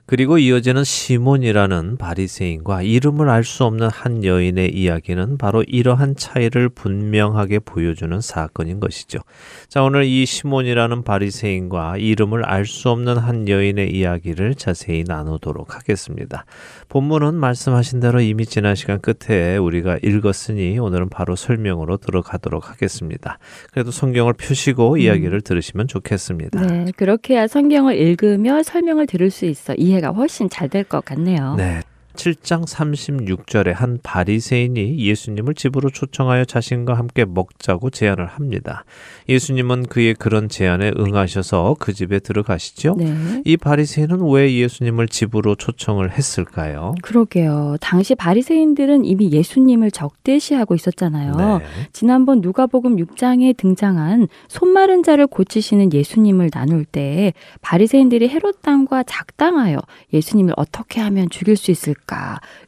그리고 0.07 0.37
이어지는 0.37 0.85
시몬이라는 0.85 1.97
바리새인과 1.97 2.81
이름을 2.81 3.29
알 3.29 3.43
수 3.43 3.65
없는 3.65 3.89
한 3.89 4.23
여인의 4.23 4.73
이야기는 4.73 5.37
바로 5.37 5.63
이러한 5.63 6.15
차이를 6.15 6.69
분명하게 6.69 7.59
보여주는 7.59 8.19
사건인 8.21 8.79
것이죠. 8.79 9.19
자, 9.67 9.83
오늘 9.83 10.05
이 10.05 10.25
시몬이라는 10.25 11.03
바리새인과 11.03 11.97
이름을 11.97 12.45
알 12.45 12.65
수 12.65 12.89
없는 12.89 13.17
한 13.17 13.49
여인의 13.49 13.91
이야기를 13.91 14.55
자세히 14.55 15.03
나누도록 15.05 15.75
하겠습니다. 15.75 16.45
본문은 16.87 17.35
말씀하신 17.35 17.99
대로 17.99 18.21
이미 18.21 18.45
지난 18.45 18.75
시간 18.75 19.01
끝에 19.01 19.57
우리가 19.57 19.99
읽었으니 20.01 20.79
오늘은 20.79 21.09
바로 21.09 21.35
설명으로 21.35 21.97
들어가도록 21.97 22.69
하겠습니다. 22.69 23.39
그래도 23.71 23.91
성경을 23.91 24.33
펴시고 24.33 24.97
이야기를 24.97 25.41
들으시면 25.41 25.87
좋겠습니다. 25.87 26.61
네, 26.61 26.91
그렇게 26.95 27.33
해야 27.35 27.47
성경을 27.47 27.97
읽으며 27.97 28.63
설명을 28.63 29.05
들을 29.07 29.29
수 29.29 29.45
있어 29.45 29.73
이해 29.75 29.96
가 30.01 30.09
훨씬 30.09 30.49
잘 30.49 30.69
될 30.69 30.83
것 30.83 31.03
같네요. 31.05 31.55
네. 31.55 31.81
7장 32.17 32.67
36절에 32.67 33.71
한 33.73 33.99
바리새인이 34.03 34.97
예수님을 34.97 35.53
집으로 35.53 35.89
초청하여 35.89 36.45
자신과 36.45 36.95
함께 36.95 37.23
먹자고 37.23 37.89
제안을 37.91 38.25
합니다. 38.25 38.83
예수님은 39.29 39.83
그의 39.83 40.15
그런 40.15 40.49
제안에 40.49 40.91
응하셔서 40.97 41.77
그 41.79 41.93
집에 41.93 42.19
들어가시죠. 42.19 42.95
네. 42.97 43.41
이 43.45 43.55
바리새인은 43.55 44.29
왜 44.31 44.53
예수님을 44.53 45.07
집으로 45.07 45.55
초청을 45.55 46.11
했을까요? 46.11 46.95
그러게요. 47.01 47.77
당시 47.79 48.15
바리새인들은 48.15 49.05
이미 49.05 49.31
예수님을 49.31 49.91
적대시하고 49.91 50.75
있었잖아요. 50.75 51.33
네. 51.59 51.65
지난번 51.93 52.41
누가복음 52.41 52.97
6장에 52.97 53.55
등장한 53.55 54.27
손 54.47 54.69
마른 54.69 55.03
자를 55.03 55.27
고치시는 55.27 55.93
예수님을 55.93 56.49
나눌 56.49 56.83
때 56.83 57.33
바리새인들이 57.61 58.27
헤롯 58.29 58.61
당과 58.63 59.03
작당하여 59.03 59.79
예수님을 60.11 60.53
어떻게 60.57 60.99
하면 61.01 61.29
죽일 61.29 61.55
수 61.55 61.69
있을까 61.69 62.06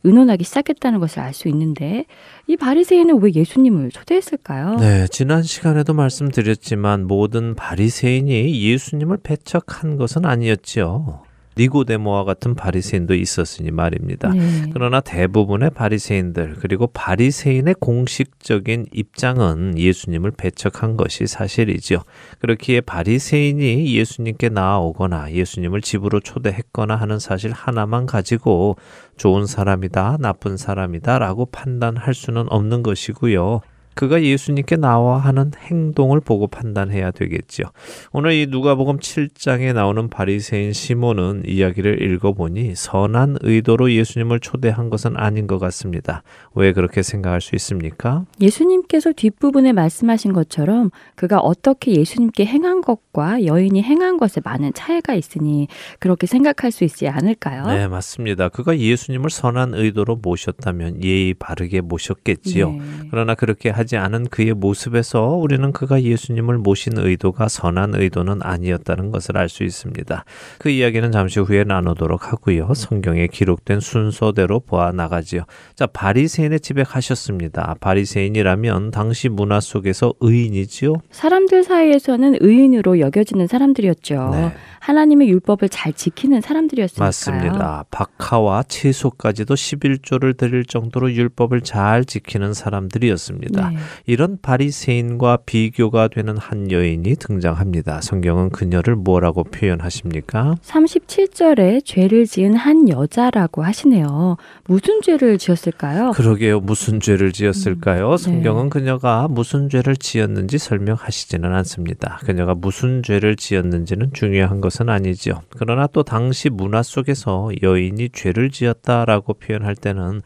의논하기 0.03 0.43
시작했다는 0.43 0.99
것을 0.99 1.19
알 1.21 1.33
수 1.33 1.47
있는데 1.47 2.05
이 2.47 2.57
바리새인은 2.57 3.21
왜 3.21 3.31
예수님을 3.33 3.91
초대했을까요? 3.91 4.75
네, 4.75 5.07
지난 5.09 5.43
시간에도 5.43 5.93
말씀드렸지만 5.93 7.07
모든 7.07 7.55
바리새인이 7.55 8.61
예수님을 8.61 9.17
배척한 9.23 9.97
것은 9.97 10.25
아니었지요. 10.25 11.21
니고데모와 11.59 12.23
같은 12.23 12.55
바리새인도 12.55 13.13
있었으니 13.15 13.71
말입니다. 13.71 14.29
네. 14.29 14.65
그러나 14.73 15.01
대부분의 15.01 15.71
바리새인들 15.71 16.55
그리고 16.59 16.87
바리새인의 16.87 17.75
공식적인 17.79 18.87
입장은 18.93 19.77
예수님을 19.77 20.31
배척한 20.31 20.95
것이 20.95 21.27
사실이지요. 21.27 21.99
그렇기에 22.39 22.81
바리새인이 22.81 23.93
예수님께 23.93 24.49
나아오거나 24.49 25.33
예수님을 25.33 25.81
집으로 25.81 26.21
초대했거나 26.21 26.95
하는 26.95 27.19
사실 27.19 27.51
하나만 27.51 28.05
가지고 28.05 28.77
좋은 29.17 29.45
사람이다, 29.45 30.17
나쁜 30.21 30.55
사람이다라고 30.55 31.47
판단할 31.47 32.13
수는 32.13 32.45
없는 32.49 32.83
것이고요. 32.83 33.61
그가 33.99 34.23
예수님께 34.23 34.77
나와 34.77 35.17
하는 35.17 35.51
행동을 35.57 36.21
보고 36.21 36.47
판단해야 36.47 37.11
되겠지요. 37.11 37.65
오늘 38.13 38.31
이 38.31 38.47
누가복음 38.47 38.99
7장에 38.99 39.73
나오는 39.73 40.09
바리새인 40.09 40.71
시몬은 40.71 41.43
이야기를 41.45 42.01
읽어보니 42.01 42.75
선한 42.75 43.39
의도로 43.41 43.91
예수님을 43.91 44.39
초대한 44.39 44.89
것은 44.89 45.17
아닌 45.17 45.47
것 45.47 45.59
같습니다. 45.59 46.23
왜 46.55 46.71
그렇게 46.71 47.03
생각할 47.03 47.41
수 47.41 47.55
있습니까? 47.55 48.23
예수님께서 48.39 49.11
뒷부분에 49.11 49.73
말씀하신 49.73 50.31
것처럼 50.31 50.91
그가 51.15 51.39
어떻게 51.39 51.91
예수님께 51.91 52.45
행한 52.45 52.79
것과 52.79 53.43
여인이 53.43 53.83
행한 53.83 54.15
것에 54.15 54.39
많은 54.45 54.71
차이가 54.73 55.13
있으니 55.13 55.67
그렇게 55.99 56.25
생각할 56.25 56.71
수 56.71 56.85
있지 56.85 57.09
않을까요? 57.09 57.67
네, 57.67 57.89
맞습니다. 57.89 58.47
그가 58.47 58.77
예수님을 58.77 59.29
선한 59.29 59.73
의도로 59.73 60.15
모셨다면 60.15 61.03
예의 61.03 61.33
바르게 61.33 61.81
모셨겠지요. 61.81 62.71
네. 62.71 62.79
그러나 63.11 63.35
그렇게 63.35 63.67
이해 63.67 63.88
하지 63.89 63.97
않은 63.97 64.27
그의 64.27 64.53
모습에서 64.53 65.29
우리는 65.29 65.71
그가 65.71 66.03
예수님을 66.03 66.59
모신 66.59 66.93
의도가 66.95 67.47
선한 67.47 67.95
의도는 67.95 68.41
아니었다는 68.43 69.09
것을 69.09 69.35
알 69.35 69.49
수 69.49 69.63
있습니다. 69.63 70.25
그 70.59 70.69
이야기는 70.69 71.11
잠시 71.11 71.39
후에 71.39 71.63
나누도록 71.63 72.31
하고요. 72.31 72.75
성경에 72.75 73.25
기록된 73.25 73.79
순서대로 73.79 74.59
보아 74.59 74.91
나가지요. 74.91 75.45
자, 75.73 75.87
바리새인의 75.87 76.59
집에 76.59 76.83
가셨습니다. 76.83 77.77
바리새인이라면 77.79 78.91
당시 78.91 79.27
문화 79.27 79.59
속에서 79.59 80.13
의인이지요. 80.19 80.93
사람들 81.09 81.63
사이에서는 81.63 82.35
의인으로 82.41 82.99
여겨지는 82.99 83.47
사람들이었죠. 83.47 84.29
네. 84.33 84.53
하나님의 84.81 85.29
율법을 85.29 85.69
잘 85.69 85.93
지키는 85.93 86.41
사람들이었으니까요. 86.41 87.07
맞습니다. 87.07 87.85
박하와 87.89 88.63
채소까지도 88.63 89.55
11조를 89.55 90.37
드릴 90.37 90.63
정도로 90.63 91.11
율법을 91.11 91.61
잘 91.61 92.05
지키는 92.05 92.53
사람들이었습니다. 92.53 93.69
네. 93.71 93.77
이런 94.05 94.37
바리새인과 94.41 95.39
비교가 95.45 96.07
되는 96.07 96.37
한 96.37 96.71
여인이 96.71 97.15
등장합니다. 97.15 98.01
성경은 98.01 98.49
그녀를 98.49 98.95
뭐라고 98.95 99.43
표현하십니까? 99.43 100.55
37절에 100.61 101.83
죄를 101.85 102.25
지은 102.25 102.55
한 102.55 102.89
여자라고 102.89 103.63
하시네요. 103.63 104.37
무슨 104.65 105.01
죄를 105.01 105.37
지었을까요? 105.37 106.11
그러게요. 106.11 106.59
무슨 106.59 106.99
죄를 106.99 107.31
지었을까요? 107.31 108.11
네. 108.11 108.17
성경은 108.17 108.69
그녀가 108.69 109.27
무슨 109.29 109.69
죄를 109.69 109.95
지었는지 109.95 110.57
설명하시지는 110.57 111.53
않습니다. 111.53 112.19
그녀가 112.25 112.55
무슨 112.55 113.03
죄를 113.03 113.35
지었는지는 113.35 114.11
중요한 114.13 114.61
것은 114.61 114.89
아니죠. 114.89 115.41
그러나 115.57 115.87
또 115.87 116.03
당시 116.03 116.49
문화 116.49 116.83
속에서 116.83 117.49
여인이 117.61 118.09
죄를 118.09 118.49
지었다라고 118.49 119.33
표현할 119.35 119.75
때는 119.75 120.21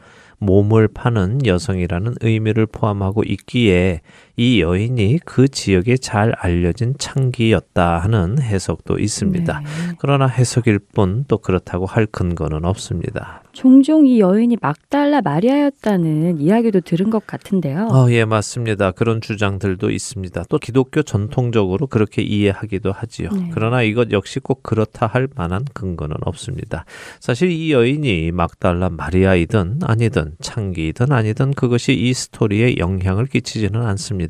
몸을 0.45 0.87
파는 0.87 1.45
여성이라는 1.45 2.15
의미를 2.21 2.65
포함하고 2.65 3.23
있기에 3.23 4.01
이 4.35 4.61
여인이 4.61 5.19
그 5.25 5.47
지역에 5.47 5.97
잘 5.97 6.33
알려진 6.39 6.95
창기였다 6.97 7.99
하는 7.99 8.41
해석도 8.41 8.97
있습니다. 8.99 9.59
네. 9.59 9.65
그러나 9.99 10.25
해석일 10.25 10.79
뿐 10.79 11.25
또 11.27 11.37
그렇다고 11.37 11.85
할 11.85 12.05
근거는 12.05 12.65
없습니다. 12.65 13.43
종종 13.53 14.07
이 14.07 14.19
여인이 14.19 14.57
막달라 14.61 15.21
마리아였다는 15.21 16.39
이야기도 16.39 16.81
들은 16.81 17.11
것 17.11 17.25
같은데요. 17.27 17.87
어, 17.91 18.09
예, 18.09 18.25
맞습니다. 18.25 18.91
그런 18.91 19.21
주장들도 19.21 19.91
있습니다. 19.91 20.45
또 20.49 20.57
기독교 20.57 21.03
전통적으로 21.03 21.85
그렇게 21.85 22.23
이해하기도 22.23 22.91
하지요. 22.91 23.29
네. 23.29 23.49
그러나 23.53 23.83
이것 23.83 24.11
역시 24.11 24.39
꼭 24.39 24.63
그렇다 24.63 25.05
할 25.05 25.27
만한 25.35 25.65
근거는 25.73 26.17
없습니다. 26.21 26.85
사실 27.19 27.51
이 27.51 27.71
여인이 27.71 28.31
막달라 28.31 28.89
마리아이든 28.89 29.81
아니든 29.83 30.33
창기이든 30.41 31.11
아니든 31.11 31.51
그것이 31.51 31.93
이 31.93 32.13
스토리에 32.13 32.77
영향을 32.77 33.27
끼치지는 33.27 33.81
않습니다. 33.85 34.22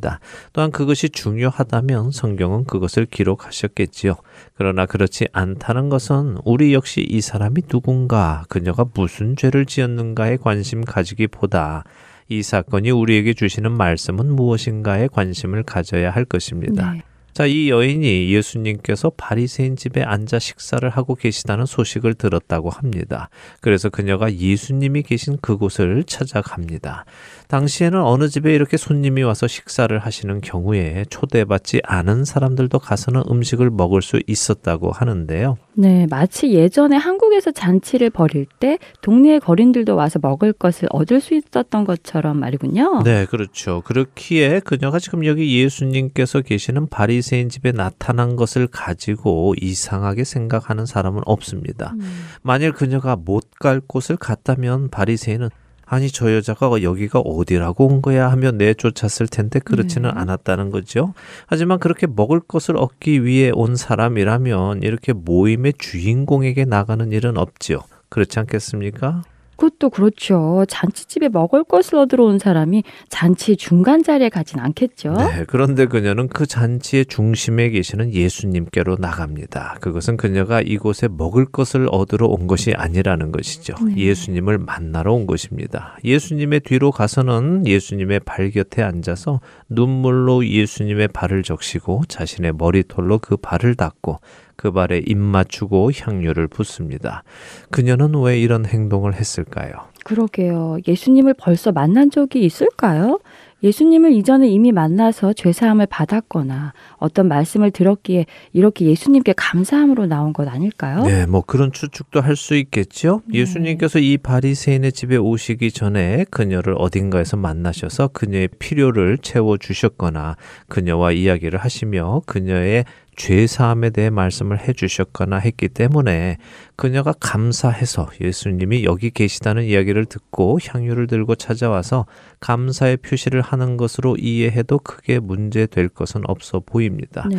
또한 0.53 0.71
그것이 0.71 1.09
중요하다면 1.09 2.11
성경은 2.11 2.65
그것을 2.65 3.05
기록하셨겠지요. 3.05 4.15
그러나 4.55 4.85
그렇지 4.85 5.27
않다는 5.31 5.89
것은 5.89 6.37
우리 6.43 6.73
역시 6.73 7.01
이 7.01 7.21
사람이 7.21 7.63
누군가, 7.67 8.43
그녀가 8.49 8.85
무슨 8.93 9.35
죄를 9.35 9.65
지었는가에 9.65 10.37
관심 10.37 10.83
가지기보다 10.83 11.83
이 12.29 12.41
사건이 12.41 12.91
우리에게 12.91 13.33
주시는 13.33 13.71
말씀은 13.71 14.33
무엇인가에 14.35 15.07
관심을 15.07 15.63
가져야 15.63 16.11
할 16.11 16.25
것입니다. 16.25 16.93
네. 16.93 17.01
자, 17.33 17.47
이 17.47 17.71
여인이 17.71 18.31
예수님께서 18.31 19.11
바리새인 19.17 19.75
집에 19.75 20.03
앉아 20.03 20.37
식사를 20.37 20.87
하고 20.87 21.15
계시다는 21.15 21.65
소식을 21.65 22.13
들었다고 22.13 22.69
합니다. 22.69 23.29
그래서 23.59 23.89
그녀가 23.89 24.31
예수님이 24.31 25.01
계신 25.01 25.37
그곳을 25.41 26.03
찾아갑니다. 26.03 27.05
당시에는 27.53 28.01
어느 28.01 28.29
집에 28.29 28.55
이렇게 28.55 28.77
손님이 28.77 29.21
와서 29.21 29.47
식사를 29.47 29.97
하시는 29.97 30.41
경우에 30.41 31.05
초대받지 31.09 31.81
않은 31.83 32.25
사람들도 32.25 32.79
가서는 32.79 33.23
음식을 33.29 33.69
먹을 33.69 34.01
수 34.01 34.19
있었다고 34.25 34.91
하는데요. 34.91 35.57
네, 35.75 36.07
마치 36.09 36.51
예전에 36.53 36.97
한국에서 36.97 37.51
잔치를 37.51 38.09
벌일 38.09 38.47
때 38.59 38.79
동네의 39.01 39.39
거린들도 39.39 39.95
와서 39.95 40.19
먹을 40.19 40.51
것을 40.51 40.87
얻을 40.91 41.21
수 41.21 41.35
있었던 41.35 41.85
것처럼 41.85 42.39
말이군요. 42.39 43.03
네, 43.03 43.25
그렇죠. 43.27 43.81
그렇기에 43.85 44.59
그녀가 44.61 44.97
지금 44.97 45.23
여기 45.25 45.61
예수님께서 45.61 46.41
계시는 46.41 46.89
바리새인 46.89 47.49
집에 47.49 47.71
나타난 47.71 48.35
것을 48.35 48.67
가지고 48.67 49.53
이상하게 49.61 50.23
생각하는 50.23 50.85
사람은 50.87 51.21
없습니다. 51.25 51.93
음. 51.99 52.25
만일 52.41 52.71
그녀가 52.71 53.15
못 53.15 53.43
갈 53.63 53.79
곳을 53.79 54.17
갔다면 54.17 54.89
바리새인은 54.89 55.49
아니 55.85 56.09
저 56.09 56.33
여자가 56.33 56.81
여기가 56.81 57.19
어디라고 57.19 57.87
온 57.87 58.01
거야 58.01 58.31
하며 58.31 58.51
내쫓았을 58.51 59.27
텐데 59.27 59.59
그렇지는 59.59 60.09
네. 60.13 60.19
않았다는 60.19 60.71
거죠. 60.71 61.13
하지만 61.45 61.79
그렇게 61.79 62.07
먹을 62.07 62.39
것을 62.39 62.77
얻기 62.77 63.25
위해 63.25 63.51
온 63.53 63.75
사람이라면 63.75 64.83
이렇게 64.83 65.13
모임의 65.13 65.73
주인공에게 65.77 66.65
나가는 66.65 67.11
일은 67.11 67.37
없지요. 67.37 67.79
그렇지 68.09 68.39
않겠습니까? 68.39 69.23
그것도 69.55 69.89
그렇죠. 69.89 70.65
잔치집에 70.67 71.29
먹을 71.29 71.63
것을 71.63 71.97
얻으러 71.97 72.25
온 72.25 72.39
사람이 72.39 72.83
잔치 73.09 73.55
중간 73.55 74.03
자리에 74.03 74.29
가진 74.29 74.59
않겠죠. 74.59 75.13
네, 75.13 75.45
그런데 75.47 75.85
그녀는 75.85 76.27
그 76.27 76.45
잔치의 76.45 77.05
중심에 77.05 77.69
계시는 77.69 78.13
예수님께로 78.13 78.97
나갑니다. 78.99 79.77
그것은 79.81 80.17
그녀가 80.17 80.61
이곳에 80.61 81.07
먹을 81.07 81.45
것을 81.45 81.87
얻으러 81.91 82.27
온 82.27 82.47
것이 82.47 82.73
아니라는 82.73 83.31
것이죠. 83.31 83.75
네. 83.85 83.95
예수님을 83.97 84.57
만나러 84.57 85.13
온 85.13 85.27
것입니다. 85.27 85.97
예수님의 86.03 86.61
뒤로 86.61 86.91
가서는 86.91 87.65
예수님의 87.67 88.21
발 88.21 88.49
곁에 88.51 88.81
앉아서 88.81 89.39
눈물로 89.69 90.45
예수님의 90.45 91.09
발을 91.09 91.43
적시고 91.43 92.03
자신의 92.07 92.53
머리털로 92.57 93.19
그 93.19 93.37
발을 93.37 93.75
닦고 93.75 94.19
그 94.55 94.71
발에 94.71 95.03
입 95.05 95.17
맞추고 95.17 95.91
향유를 95.93 96.47
붓습니다. 96.47 97.23
그녀는 97.71 98.13
왜 98.21 98.39
이런 98.39 98.65
행동을 98.65 99.15
했을까요? 99.15 99.73
그러게요. 100.03 100.79
예수님을 100.87 101.33
벌써 101.37 101.71
만난 101.71 102.11
적이 102.11 102.45
있을까요? 102.45 103.19
예수님을 103.63 104.11
이전에 104.11 104.49
이미 104.49 104.73
만나서 104.73 105.31
죄사함을 105.33 105.85
받았거나 105.85 106.73
어떤 106.97 107.29
말씀을 107.29 107.71
들었기에 107.71 108.25
이렇게 108.51 108.85
예수님께 108.85 109.33
감사함으로 109.37 110.05
나온 110.05 110.33
것 110.33 110.47
아닐까요? 110.49 111.03
네, 111.03 111.25
뭐 111.25 111.41
그런 111.41 111.71
추측도 111.71 112.19
할 112.19 112.33
수 112.35 112.55
있겠죠. 112.55 113.21
네. 113.27 113.39
예수님께서 113.39 113.99
이 113.99 114.17
바리새인의 114.17 114.91
집에 114.91 115.15
오시기 115.15 115.71
전에 115.71 116.25
그녀를 116.29 116.75
어딘가에서 116.77 117.37
만나셔서 117.37 118.09
그녀의 118.09 118.49
필요를 118.59 119.19
채워 119.19 119.57
주셨거나 119.57 120.35
그녀와 120.67 121.11
이야기를 121.11 121.59
하시며 121.59 122.21
그녀의 122.25 122.83
죄 123.15 123.47
사함에 123.47 123.89
대해 123.91 124.09
말씀을 124.09 124.59
해 124.59 124.73
주셨거나 124.73 125.37
했기 125.37 125.69
때문에 125.69 126.37
그녀가 126.75 127.13
감사해서 127.19 128.09
예수님이 128.19 128.83
여기 128.83 129.11
계시다는 129.11 129.63
이야기를 129.63 130.05
듣고 130.05 130.59
향유를 130.63 131.07
들고 131.07 131.35
찾아와서 131.35 132.05
감사의 132.39 132.97
표시를 132.97 133.41
하는 133.41 133.77
것으로 133.77 134.15
이해해도 134.17 134.79
크게 134.79 135.19
문제될 135.19 135.89
것은 135.89 136.21
없어 136.25 136.61
보입니다. 136.65 137.27
네. 137.29 137.37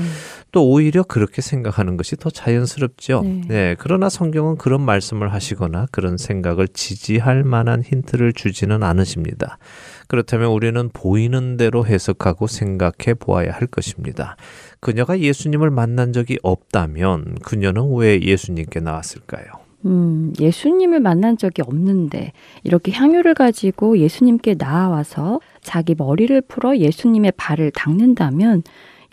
또 0.52 0.68
오히려 0.68 1.02
그렇게 1.02 1.42
생각하는 1.42 1.96
것이 1.96 2.16
더 2.16 2.30
자연스럽죠. 2.30 3.22
네. 3.22 3.42
네. 3.48 3.76
그러나 3.78 4.08
성경은 4.08 4.56
그런 4.56 4.82
말씀을 4.82 5.32
하시거나 5.32 5.86
그런 5.90 6.16
생각을 6.16 6.68
지지할 6.68 7.44
만한 7.44 7.82
힌트를 7.82 8.32
주지는 8.32 8.82
않으십니다. 8.82 9.58
그렇다면 10.06 10.50
우리는 10.50 10.90
보이는 10.92 11.56
대로 11.56 11.86
해석하고 11.86 12.46
생각해 12.46 13.14
보아야 13.18 13.52
할 13.52 13.66
것입니다. 13.66 14.36
그녀가 14.84 15.18
예수님을 15.18 15.70
만난 15.70 16.12
적이 16.12 16.36
없다면 16.42 17.36
그녀는 17.42 17.96
왜 17.96 18.20
예수님께 18.20 18.80
나왔을까요? 18.80 19.46
음, 19.86 20.34
예수님을 20.38 21.00
만난 21.00 21.38
적이 21.38 21.62
없는데 21.62 22.32
이렇게 22.64 22.92
향유를 22.92 23.32
가지고 23.32 23.96
예수님께 23.96 24.56
나와서 24.56 25.40
자기 25.62 25.94
머리를 25.96 26.38
풀어 26.42 26.76
예수님의 26.76 27.32
발을 27.38 27.70
닦는다면 27.70 28.62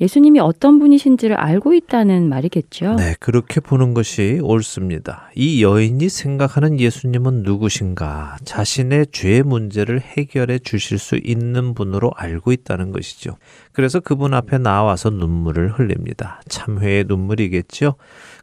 예수님이 0.02 0.39
어떤 0.39 0.80
분이신지를 0.80 1.36
알고 1.36 1.76
있다는 1.76 2.28
말이겠죠. 2.28 2.95
네, 2.95 3.14
그렇게 3.20 3.60
보는 3.60 3.93
것이 3.93 4.39
옳습니다. 4.41 5.30
이 5.36 5.64
여인이 5.64 6.10
생각하는 6.10 6.80
예수님은 6.80 7.43
누구신가? 7.43 8.38
자신의 8.43 9.08
죄 9.12 9.43
문제를 9.43 10.02
해결해 10.02 10.58
주실 10.58 10.97
수 10.97 11.20
있는 11.24 11.76
분으로 11.76 12.12
알고 12.16 12.52
있다는 12.52 12.91
것이죠. 12.91 13.38
그래서 13.74 13.99
그분 13.99 14.34
앞에 14.34 14.58
나와서 14.58 15.12
눈물을 15.12 15.74
흘립니다. 15.74 16.41
참회의 16.49 17.06
눈물이겠죠? 17.08 17.93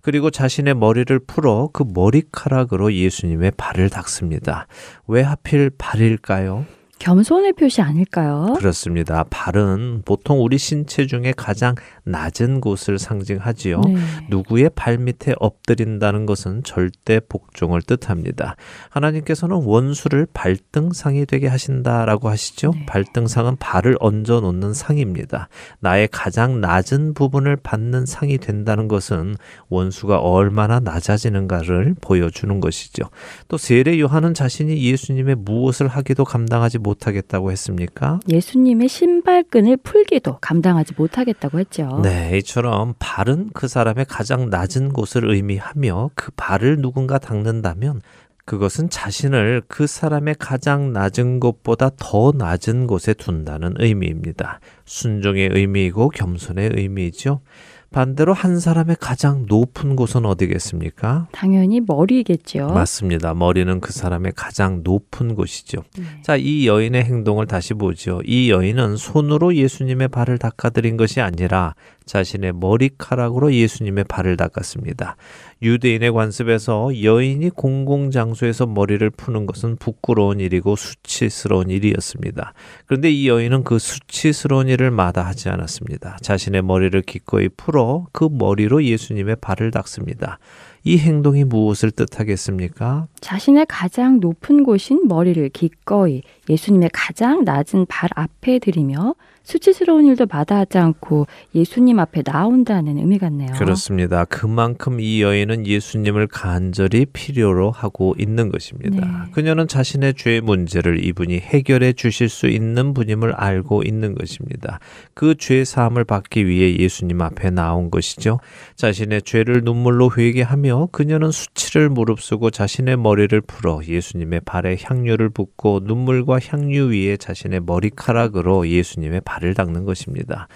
그리고 0.00 0.30
자신의 0.30 0.74
머리를 0.74 1.18
풀어 1.26 1.70
그 1.72 1.84
머리카락으로 1.92 2.94
예수님의 2.94 3.52
발을 3.56 3.90
닦습니다. 3.90 4.68
왜 5.08 5.22
하필 5.22 5.70
발일까요? 5.76 6.77
겸손의 6.98 7.52
표시 7.54 7.80
아닐까요? 7.80 8.54
그렇습니다. 8.58 9.24
발은 9.30 10.02
보통 10.04 10.42
우리 10.42 10.58
신체 10.58 11.06
중에 11.06 11.32
가장 11.36 11.74
낮은 12.04 12.60
곳을 12.60 12.98
상징하지요. 12.98 13.80
네. 13.80 13.96
누구의 14.30 14.70
발 14.74 14.98
밑에 14.98 15.34
엎드린다는 15.38 16.26
것은 16.26 16.62
절대 16.64 17.20
복종을 17.20 17.82
뜻합니다. 17.82 18.56
하나님께서는 18.90 19.56
원수를 19.64 20.26
발등상이 20.32 21.26
되게 21.26 21.46
하신다라고 21.46 22.28
하시죠. 22.28 22.72
네. 22.72 22.86
발등상은 22.86 23.56
발을 23.56 23.96
얹어 24.00 24.40
놓는 24.40 24.74
상입니다. 24.74 25.48
나의 25.80 26.08
가장 26.10 26.60
낮은 26.60 27.14
부분을 27.14 27.56
받는 27.56 28.06
상이 28.06 28.38
된다는 28.38 28.88
것은 28.88 29.36
원수가 29.68 30.18
얼마나 30.18 30.80
낮아지는가를 30.80 31.94
보여주는 32.00 32.60
것이죠. 32.60 33.04
또 33.46 33.56
세례 33.56 34.00
요한은 34.00 34.34
자신이 34.34 34.82
예수님의 34.82 35.36
무엇을 35.36 35.88
하기도 35.88 36.24
감당하지 36.24 36.78
못 36.78 36.87
하겠다고 37.06 37.52
했습니까? 37.52 38.20
예수님의 38.28 38.88
신발끈을 38.88 39.78
풀기도 39.78 40.38
감당하지 40.40 40.94
못하겠다고 40.96 41.58
했죠. 41.58 42.00
네, 42.02 42.38
이처럼 42.38 42.94
발은 42.98 43.50
그 43.54 43.68
사람의 43.68 44.06
가장 44.08 44.50
낮은 44.50 44.92
곳을 44.92 45.30
의미하며 45.30 46.10
그 46.14 46.30
발을 46.36 46.80
누군가 46.80 47.18
닦는다면 47.18 48.00
그것은 48.44 48.88
자신을 48.88 49.62
그 49.68 49.86
사람의 49.86 50.36
가장 50.38 50.94
낮은 50.94 51.38
곳보다 51.38 51.90
더 51.98 52.32
낮은 52.34 52.86
곳에 52.86 53.12
둔다는 53.12 53.74
의미입니다. 53.76 54.60
순종의 54.86 55.50
의미이고 55.52 56.08
겸손의 56.08 56.70
의미이죠. 56.74 57.42
반대로 57.90 58.34
한 58.34 58.60
사람의 58.60 58.96
가장 59.00 59.46
높은 59.48 59.96
곳은 59.96 60.26
어디겠습니까? 60.26 61.28
당연히 61.32 61.80
머리겠죠. 61.80 62.68
맞습니다. 62.68 63.32
머리는 63.32 63.80
그 63.80 63.92
사람의 63.92 64.32
가장 64.36 64.82
높은 64.84 65.34
곳이죠. 65.34 65.84
네. 65.96 66.04
자, 66.22 66.36
이 66.36 66.66
여인의 66.66 67.04
행동을 67.04 67.46
다시 67.46 67.72
보죠. 67.72 68.20
이 68.26 68.50
여인은 68.50 68.96
손으로 68.96 69.54
예수님의 69.54 70.08
발을 70.08 70.38
닦아드린 70.38 70.98
것이 70.98 71.22
아니라 71.22 71.74
자신의 72.04 72.52
머리카락으로 72.54 73.54
예수님의 73.54 74.04
발을 74.04 74.36
닦았습니다. 74.36 75.16
유대인의 75.60 76.12
관습에서 76.12 77.02
여인이 77.02 77.50
공공장소에서 77.50 78.66
머리를 78.66 79.08
푸는 79.10 79.46
것은 79.46 79.76
부끄러운 79.76 80.40
일이고 80.40 80.76
수치스러운 80.76 81.70
일이었습니다. 81.70 82.52
그런데 82.86 83.10
이 83.10 83.28
여인은 83.28 83.64
그 83.64 83.78
수치스러운 83.78 84.68
일을 84.68 84.90
마다하지 84.90 85.48
않았습니다. 85.48 86.18
자신의 86.22 86.62
머리를 86.62 87.00
기꺼이 87.02 87.48
풀어 87.48 88.06
그 88.12 88.28
머리로 88.30 88.84
예수님의 88.84 89.36
발을 89.40 89.70
닦습니다. 89.70 90.38
이 90.84 90.96
행동이 90.96 91.44
무엇을 91.44 91.90
뜻하겠습니까? 91.90 93.08
자신의 93.20 93.66
가장 93.68 94.20
높은 94.20 94.62
곳인 94.62 95.08
머리를 95.08 95.48
기꺼이 95.50 96.22
예수님의 96.48 96.90
가장 96.92 97.44
낮은 97.44 97.86
발 97.88 98.10
앞에 98.14 98.58
들이며 98.58 99.14
수치스러운 99.42 100.04
일도 100.04 100.26
마다하지 100.30 100.76
않고 100.76 101.26
예수님 101.54 101.98
앞에 102.00 102.22
나온다는 102.22 102.98
의미 102.98 103.18
같네요. 103.18 103.52
그렇습니다. 103.54 104.26
그만큼 104.26 105.00
이 105.00 105.22
여인은 105.22 105.66
예수님을 105.66 106.26
간절히 106.26 107.06
필요로 107.06 107.70
하고 107.70 108.14
있는 108.18 108.50
것입니다. 108.50 109.06
네. 109.06 109.30
그녀는 109.32 109.66
자신의 109.66 110.14
죄 110.18 110.40
문제를 110.40 111.02
이분이 111.02 111.38
해결해 111.38 111.94
주실 111.94 112.28
수 112.28 112.46
있는 112.46 112.92
분임을 112.92 113.32
알고 113.32 113.84
있는 113.84 114.14
것입니다. 114.14 114.80
그 115.14 115.34
죄 115.38 115.64
사함을 115.64 116.04
받기 116.04 116.46
위해 116.46 116.76
예수님 116.78 117.22
앞에 117.22 117.50
나온 117.50 117.90
것이죠. 117.90 118.40
자신의 118.74 119.22
죄를 119.22 119.62
눈물로 119.64 120.10
회개하며 120.16 120.88
그녀는 120.92 121.30
수치를 121.30 121.88
무릅쓰고 121.88 122.50
자신의 122.50 122.96
머리를 122.98 123.40
풀어 123.42 123.80
예수님의 123.86 124.40
발에 124.44 124.76
향유를 124.82 125.30
붓고 125.30 125.80
눈물과 125.84 126.37
향유 126.38 126.90
위에 126.92 127.16
자신의 127.16 127.60
머리카락으로 127.60 128.68
예수님의 128.68 129.22
발을 129.22 129.54
닦는 129.54 129.84
것입니다. 129.84 130.48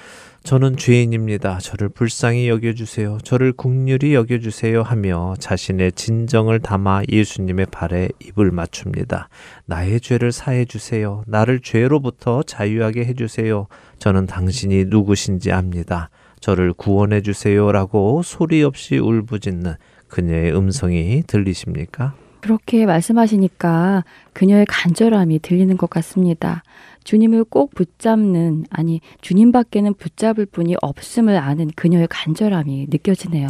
저는 0.45 0.77
죄인입니다. 0.77 1.59
저를 1.59 1.89
불쌍히 1.89 2.49
여겨주세요. 2.49 3.19
저를 3.23 3.53
국률이 3.53 4.15
여겨주세요. 4.15 4.83
하며 4.83 5.35
자신의 5.39 5.93
진정을 5.93 6.59
담아 6.59 7.03
예수님의 7.09 7.67
발에 7.71 8.09
입을 8.21 8.51
맞춥니다. 8.51 9.29
나의 9.67 10.01
죄를 10.01 10.33
사해주세요. 10.33 11.23
나를 11.29 11.61
죄로부터 11.61 12.43
자유하게 12.43 13.05
해주세요. 13.05 13.69
저는 13.99 14.27
당신이 14.27 14.87
누구신지 14.87 15.53
압니다. 15.53 16.11
저를 16.41 16.73
구원해주세요. 16.73 17.71
라고 17.71 18.23
소리 18.25 18.65
없이 18.65 18.99
울부짖는 18.99 19.75
그녀의 20.09 20.57
음성이 20.57 21.23
들리십니까? 21.25 22.15
그렇게 22.43 22.87
말씀하시니까 22.87 24.05
그녀의 24.33 24.67
간절함이 24.69 25.39
들리는 25.39 25.77
것 25.77 25.89
같습니다. 25.89 26.63
주님을 27.05 27.45
꼭 27.45 27.75
붙잡는 27.75 28.67
아니 28.71 29.01
주님 29.21 29.53
밖에는 29.53 29.95
붙잡을 29.95 30.47
분이 30.47 30.77
없음을 30.83 31.37
아는 31.37 31.71
그녀의 31.75 32.09
간절함이 32.11 32.89
느껴지네요. 32.91 33.49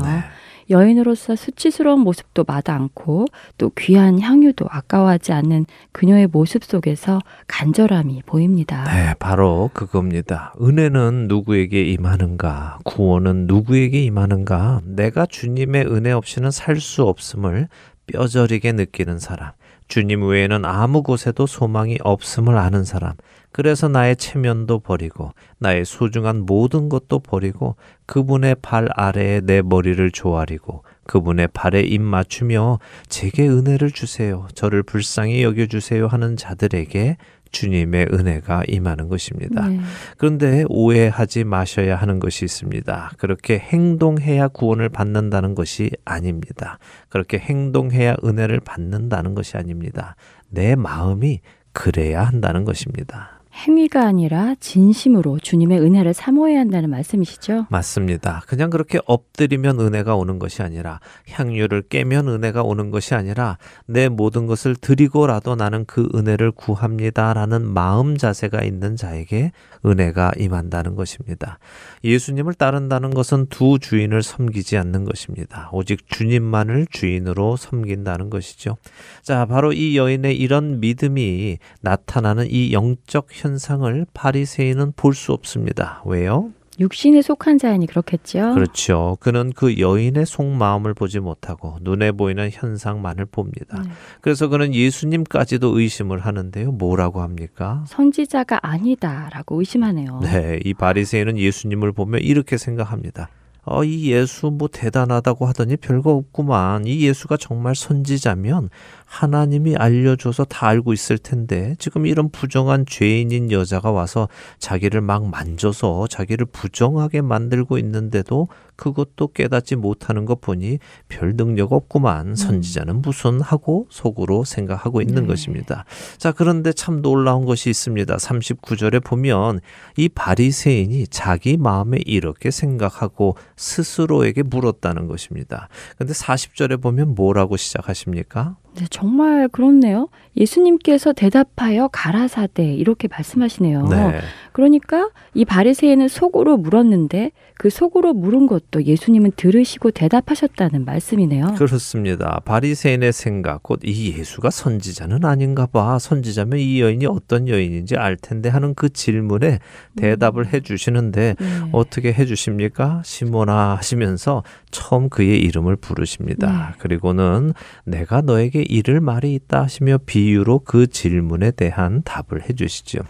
여인으로서 0.70 1.36
수치스러운 1.36 2.00
모습도 2.00 2.44
마다 2.46 2.74
않고 2.74 3.26
또 3.58 3.70
귀한 3.78 4.20
향유도 4.20 4.66
아까워하지 4.70 5.32
않는 5.32 5.66
그녀의 5.90 6.28
모습 6.28 6.64
속에서 6.64 7.20
간절함이 7.48 8.22
보입니다. 8.26 8.84
네, 8.84 9.14
바로 9.18 9.70
그겁니다. 9.72 10.54
은혜는 10.60 11.26
누구에게 11.28 11.82
임하는가? 11.82 12.78
구원은 12.84 13.46
누구에게 13.48 14.02
임하는가? 14.04 14.80
내가 14.84 15.26
주님의 15.26 15.86
은혜 15.86 16.12
없이는 16.12 16.50
살 16.50 16.80
수 16.82 17.04
없음을 17.04 17.68
뼈저리게 18.12 18.72
느끼는 18.72 19.18
사람. 19.18 19.52
주님 19.88 20.26
외에는 20.26 20.64
아무 20.64 21.02
곳에도 21.02 21.46
소망이 21.46 21.98
없음을 22.02 22.56
아는 22.56 22.84
사람. 22.84 23.14
그래서 23.50 23.88
나의 23.88 24.16
체면도 24.16 24.78
버리고 24.78 25.32
나의 25.58 25.84
소중한 25.84 26.46
모든 26.46 26.88
것도 26.88 27.18
버리고 27.18 27.76
그분의 28.06 28.56
발 28.62 28.88
아래에 28.94 29.40
내 29.40 29.60
머리를 29.60 30.10
조아리고 30.10 30.84
그분의 31.04 31.48
발에 31.52 31.80
입 31.80 32.00
맞추며 32.00 32.78
제게 33.08 33.46
은혜를 33.48 33.90
주세요. 33.90 34.48
저를 34.54 34.82
불쌍히 34.82 35.42
여겨 35.42 35.66
주세요 35.66 36.06
하는 36.06 36.36
자들에게 36.36 37.16
주님의 37.52 38.08
은혜가 38.12 38.64
임하는 38.66 39.08
것입니다. 39.08 39.68
네. 39.68 39.78
그런데 40.16 40.64
오해하지 40.68 41.44
마셔야 41.44 41.96
하는 41.96 42.18
것이 42.18 42.44
있습니다. 42.44 43.12
그렇게 43.18 43.58
행동해야 43.58 44.48
구원을 44.48 44.88
받는다는 44.88 45.54
것이 45.54 45.90
아닙니다. 46.04 46.78
그렇게 47.08 47.38
행동해야 47.38 48.16
은혜를 48.24 48.60
받는다는 48.60 49.34
것이 49.34 49.56
아닙니다. 49.56 50.16
내 50.48 50.74
마음이 50.74 51.40
그래야 51.72 52.24
한다는 52.24 52.64
것입니다. 52.64 53.41
행위가 53.54 54.06
아니라 54.06 54.54
진심으로 54.60 55.38
주님의 55.38 55.80
은혜를 55.80 56.14
사모해야 56.14 56.60
한다는 56.60 56.90
말씀이시죠? 56.90 57.66
맞습니다. 57.70 58.42
그냥 58.46 58.70
그렇게 58.70 58.98
엎드리면 59.06 59.78
은혜가 59.78 60.16
오는 60.16 60.38
것이 60.38 60.62
아니라 60.62 61.00
향유를 61.28 61.82
깨면 61.82 62.28
은혜가 62.28 62.62
오는 62.62 62.90
것이 62.90 63.14
아니라 63.14 63.58
내 63.86 64.08
모든 64.08 64.46
것을 64.46 64.74
드리고라도 64.74 65.54
나는 65.54 65.84
그 65.84 66.08
은혜를 66.14 66.52
구합니다라는 66.52 67.66
마음 67.68 68.16
자세가 68.16 68.62
있는 68.62 68.96
자에게 68.96 69.52
은혜가 69.84 70.32
임한다는 70.38 70.94
것입니다. 70.94 71.58
예수님을 72.04 72.54
따른다는 72.54 73.10
것은 73.10 73.46
두 73.46 73.78
주인을 73.78 74.22
섬기지 74.22 74.76
않는 74.78 75.04
것입니다. 75.04 75.68
오직 75.72 76.08
주님만을 76.08 76.86
주인으로 76.90 77.56
섬긴다는 77.56 78.30
것이죠. 78.30 78.76
자, 79.22 79.44
바로 79.46 79.72
이 79.72 79.96
여인의 79.96 80.36
이런 80.36 80.80
믿음이 80.80 81.58
나타나는 81.80 82.46
이 82.50 82.72
영적 82.72 83.28
현상을 83.42 84.06
바리새인은 84.14 84.92
볼 84.96 85.12
수 85.14 85.32
없습니다. 85.32 86.02
왜요? 86.06 86.50
육신에 86.80 87.20
속한 87.20 87.58
자이니 87.58 87.86
그렇겠죠. 87.86 88.54
그렇죠. 88.54 89.18
그는 89.20 89.52
그 89.54 89.78
여인의 89.78 90.24
속마음을 90.24 90.94
보지 90.94 91.20
못하고 91.20 91.76
눈에 91.82 92.12
보이는 92.12 92.48
현상만을 92.50 93.26
봅니다. 93.26 93.82
네. 93.82 93.90
그래서 94.22 94.48
그는 94.48 94.74
예수님까지도 94.74 95.78
의심을 95.78 96.20
하는데요. 96.20 96.72
뭐라고 96.72 97.20
합니까? 97.20 97.84
선지자가 97.88 98.60
아니다라고 98.62 99.58
의심하네요. 99.60 100.20
네, 100.22 100.60
이 100.64 100.72
바리새인은 100.72 101.36
예수님을 101.36 101.92
보며 101.92 102.18
이렇게 102.18 102.56
생각합니다. 102.56 103.28
어, 103.64 103.84
이 103.84 104.10
예수 104.10 104.50
뭐 104.50 104.68
대단하다고 104.68 105.46
하더니 105.46 105.76
별거 105.76 106.10
없구만. 106.10 106.86
이 106.86 107.02
예수가 107.02 107.36
정말 107.36 107.76
선지자면 107.76 108.70
하나님이 109.04 109.76
알려줘서 109.76 110.44
다 110.44 110.66
알고 110.66 110.92
있을 110.92 111.16
텐데 111.16 111.76
지금 111.78 112.06
이런 112.06 112.28
부정한 112.30 112.86
죄인인 112.86 113.52
여자가 113.52 113.92
와서 113.92 114.28
자기를 114.58 115.00
막 115.00 115.28
만져서 115.28 116.08
자기를 116.08 116.46
부정하게 116.46 117.20
만들고 117.20 117.78
있는데도 117.78 118.48
그것도 118.82 119.28
깨닫지 119.28 119.76
못하는 119.76 120.24
것 120.24 120.40
보니 120.40 120.80
별 121.08 121.36
능력 121.36 121.72
없구만. 121.72 122.34
선지자는 122.34 123.00
무슨 123.02 123.40
하고 123.40 123.86
속으로 123.90 124.42
생각하고 124.42 125.00
있는 125.00 125.22
네. 125.22 125.28
것입니다. 125.28 125.84
자, 126.18 126.32
그런데 126.32 126.72
참 126.72 127.00
놀라운 127.00 127.44
것이 127.44 127.70
있습니다. 127.70 128.16
39절에 128.16 129.04
보면 129.04 129.60
이 129.96 130.08
바리새인이 130.08 131.06
자기 131.06 131.56
마음에 131.56 132.00
이렇게 132.04 132.50
생각하고 132.50 133.36
스스로에게 133.56 134.42
물었다는 134.42 135.06
것입니다. 135.06 135.68
근데 135.96 136.12
40절에 136.12 136.82
보면 136.82 137.14
뭐라고 137.14 137.56
시작하십니까? 137.56 138.56
네, 138.74 138.86
정말 138.90 139.48
그렇네요. 139.48 140.08
예수님께서 140.36 141.12
대답하여 141.12 141.88
가라사대 141.88 142.64
이렇게 142.74 143.06
말씀하시네요. 143.06 143.86
네. 143.88 144.20
그러니까 144.52 145.10
이 145.34 145.44
바리새인은 145.44 146.08
속으로 146.08 146.56
물었는데 146.56 147.32
그 147.58 147.70
속으로 147.70 148.12
물은 148.14 148.46
것도 148.46 148.84
예수님은 148.84 149.32
들으시고 149.36 149.90
대답하셨다는 149.92 150.84
말씀이네요. 150.84 151.54
그렇습니다. 151.56 152.40
바리새인의 152.44 153.12
생각, 153.12 153.62
곧 153.62 153.80
이 153.84 154.14
예수가 154.16 154.50
선지자는 154.50 155.24
아닌가 155.24 155.66
봐. 155.66 155.98
선지자면 155.98 156.58
이 156.58 156.80
여인이 156.80 157.04
어떤 157.06 157.48
여인인지 157.48 157.96
알 157.96 158.16
텐데 158.16 158.48
하는 158.48 158.74
그 158.74 158.88
질문에 158.88 159.58
대답을 159.96 160.52
해 160.52 160.60
주시는데 160.60 161.36
네. 161.38 161.46
어떻게 161.72 162.12
해 162.12 162.24
주십니까? 162.24 163.02
시모나 163.04 163.76
하시면서 163.76 164.42
처음 164.70 165.08
그의 165.08 165.40
이름을 165.40 165.76
부르십니다. 165.76 166.70
네. 166.70 166.78
그리고는 166.78 167.52
내가 167.84 168.22
너에게 168.22 168.61
이를 168.62 169.00
말이 169.00 169.34
있다 169.34 169.62
하시며 169.62 169.98
비유로 170.06 170.60
그 170.60 170.86
질문에 170.86 171.50
대한 171.52 172.02
답을 172.02 172.48
해 172.48 172.54
주시죠. 172.54 173.00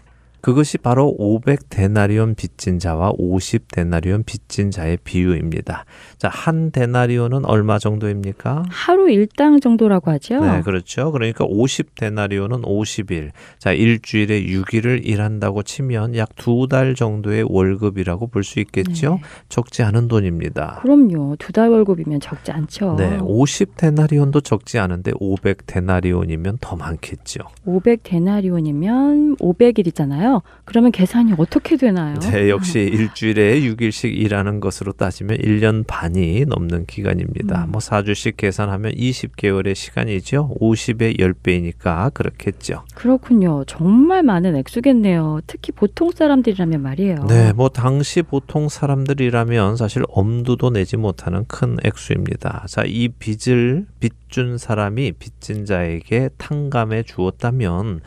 그것이 0.42 0.76
바로 0.76 1.16
500데나리온 1.18 2.36
빚진 2.36 2.78
자와 2.78 3.12
50데나리온 3.12 4.26
빚진 4.26 4.70
자의 4.70 4.98
비유입니다. 5.02 5.84
자, 6.18 6.28
한 6.28 6.70
데나리온은 6.72 7.44
얼마 7.44 7.78
정도입니까? 7.78 8.64
하루 8.68 9.08
일당 9.08 9.60
정도라고 9.60 10.10
하죠. 10.10 10.40
네, 10.44 10.60
그렇죠. 10.62 11.12
그러니까 11.12 11.46
50데나리온은 11.46 12.62
50일. 12.64 13.30
자, 13.58 13.72
일주일에 13.72 14.42
6일을 14.44 15.06
일한다고 15.06 15.62
치면 15.62 16.16
약 16.16 16.28
두 16.36 16.66
달 16.68 16.94
정도의 16.94 17.44
월급이라고 17.48 18.26
볼 18.26 18.42
수 18.42 18.58
있겠죠. 18.60 19.14
네. 19.14 19.20
적지 19.48 19.82
않은 19.84 20.08
돈입니다. 20.08 20.80
그럼요. 20.82 21.36
두 21.38 21.52
달 21.52 21.68
월급이면 21.70 22.18
적지 22.20 22.50
않죠. 22.50 22.96
네, 22.98 23.18
50데나리온도 23.18 24.42
적지 24.42 24.78
않은데 24.80 25.12
500데나리온이면 25.12 26.58
더 26.60 26.74
많겠죠. 26.76 27.40
500데나리온이면 27.66 29.38
500일이잖아요. 29.38 30.31
그러면 30.64 30.92
계산이 30.92 31.34
어떻게 31.38 31.76
되나요? 31.76 32.18
네, 32.20 32.48
역시 32.48 32.80
일주일에 32.80 33.60
6일씩 33.60 34.16
일하는 34.16 34.60
것으로 34.60 34.92
따지면 34.92 35.38
1년 35.38 35.84
반이 35.86 36.44
넘는 36.46 36.86
기간입니다. 36.86 37.64
음. 37.64 37.72
뭐 37.72 37.80
4주씩 37.80 38.36
계산하면 38.36 38.92
20개월의 38.92 39.74
시간이죠. 39.74 40.56
50의 40.60 41.18
10배이니까 41.18 42.14
그렇겠죠. 42.14 42.84
그렇군요. 42.94 43.64
정말 43.66 44.22
많은 44.22 44.56
액수겠네요. 44.56 45.40
특히 45.46 45.72
보통 45.72 46.10
사람들이라면 46.10 46.82
말이에요. 46.82 47.26
네, 47.28 47.52
뭐 47.52 47.68
당시 47.68 48.22
보통 48.22 48.68
사람들이라면 48.68 49.76
사실 49.76 50.02
엄두도 50.08 50.70
내지 50.70 50.96
못하는 50.96 51.44
큰 51.46 51.76
액수입니다. 51.84 52.66
자, 52.68 52.84
이 52.86 53.08
빚을 53.08 53.86
빚준 54.00 54.58
사람이 54.58 55.12
빚진 55.12 55.64
자에게 55.64 56.30
탕감해 56.38 57.02
주었다면 57.04 58.00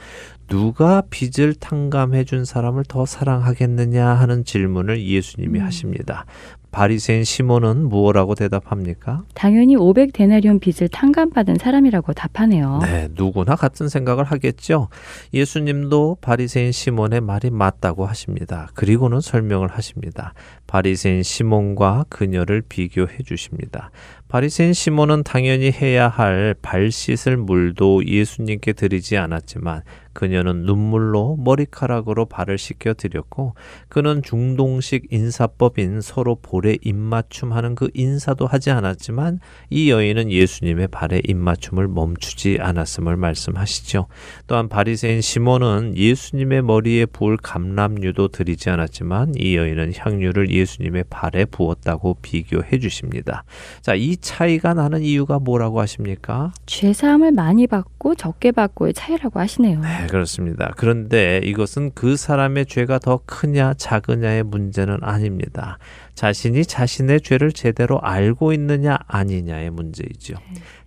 누가 0.47 1.01
빚을 1.09 1.55
탕감해 1.55 2.23
준 2.23 2.45
사람을 2.45 2.83
더 2.87 3.05
사랑하겠느냐 3.05 4.05
하는 4.07 4.45
질문을 4.45 5.03
예수님이 5.03 5.59
음. 5.59 5.65
하십니다. 5.65 6.25
바리새인 6.71 7.23
시몬은 7.23 7.87
무엇라고 7.87 8.35
대답합니까? 8.35 9.23
당연히 9.33 9.77
500 9.77 10.11
데나리온 10.11 10.59
빚을 10.59 10.89
탕감받은 10.89 11.55
사람이라고 11.57 12.11
답하네요. 12.11 12.79
네, 12.83 13.07
누구나 13.13 13.55
같은 13.55 13.87
생각을 13.87 14.25
하겠죠. 14.25 14.89
예수님도 15.33 16.17
바리새인 16.19 16.73
시몬의 16.73 17.21
말이 17.21 17.49
맞다고 17.49 18.05
하십니다. 18.05 18.67
그리고는 18.73 19.21
설명을 19.21 19.69
하십니다. 19.69 20.33
바리새인 20.67 21.23
시몬과 21.23 22.07
그녀를 22.09 22.61
비교해 22.67 23.19
주십니다. 23.25 23.89
바리새인 24.27 24.73
시몬은 24.73 25.23
당연히 25.23 25.71
해야 25.71 26.09
할 26.09 26.55
발 26.61 26.91
씻을 26.91 27.37
물도 27.37 28.05
예수님께 28.05 28.73
드리지 28.73 29.15
않았지만 29.15 29.81
그녀는 30.15 30.63
눈물로 30.63 31.35
머리카락으로 31.37 32.25
발을 32.25 32.57
씻겨 32.57 32.93
드렸고 32.93 33.53
그는 33.89 34.23
중동식 34.23 35.07
인사법인 35.11 35.99
서로 36.01 36.35
볼에 36.35 36.77
입맞춤하는 36.81 37.75
그 37.75 37.89
인사도 37.93 38.47
하지 38.47 38.71
않았지만 38.71 39.41
이 39.69 39.91
여인은 39.91 40.31
예수님의 40.31 40.87
발에 40.87 41.21
입맞춤을 41.27 41.89
멈추지 41.89 42.57
않았음을 42.61 43.17
말씀하시죠. 43.17 44.07
또한 44.47 44.69
바리새인 44.69 45.19
시몬은 45.19 45.97
예수님의 45.97 46.63
머리에 46.63 47.05
부을 47.05 47.35
감람유도 47.37 48.29
드리지 48.29 48.69
않았지만 48.69 49.33
이 49.37 49.57
여인은 49.57 49.93
향유를 49.97 50.49
예수님의 50.49 51.05
발에 51.09 51.43
부었다고 51.45 52.17
비교해 52.21 52.79
주십니다. 52.79 53.43
자, 53.81 53.95
이 53.95 54.15
차이가 54.15 54.73
나는 54.73 55.01
이유가 55.01 55.39
뭐라고 55.39 55.81
하십니까? 55.81 56.53
죄 56.65 56.93
사함을 56.93 57.33
많이 57.33 57.67
받고 57.67 58.15
적게 58.15 58.53
받고의 58.53 58.93
차이라고 58.93 59.41
하시네요. 59.41 59.81
네, 59.81 60.04
그렇습니다. 60.07 60.71
그런데 60.77 61.41
이것은 61.43 61.91
그 61.93 62.15
사람의 62.15 62.65
죄가 62.65 62.99
더 62.99 63.19
크냐 63.25 63.73
작으냐의 63.75 64.43
문제는 64.43 64.99
아닙니다. 65.01 65.77
자신이 66.15 66.65
자신의 66.65 67.21
죄를 67.21 67.51
제대로 67.51 67.99
알고 68.01 68.53
있느냐 68.53 68.97
아니냐의 69.07 69.69
문제이죠. 69.69 70.35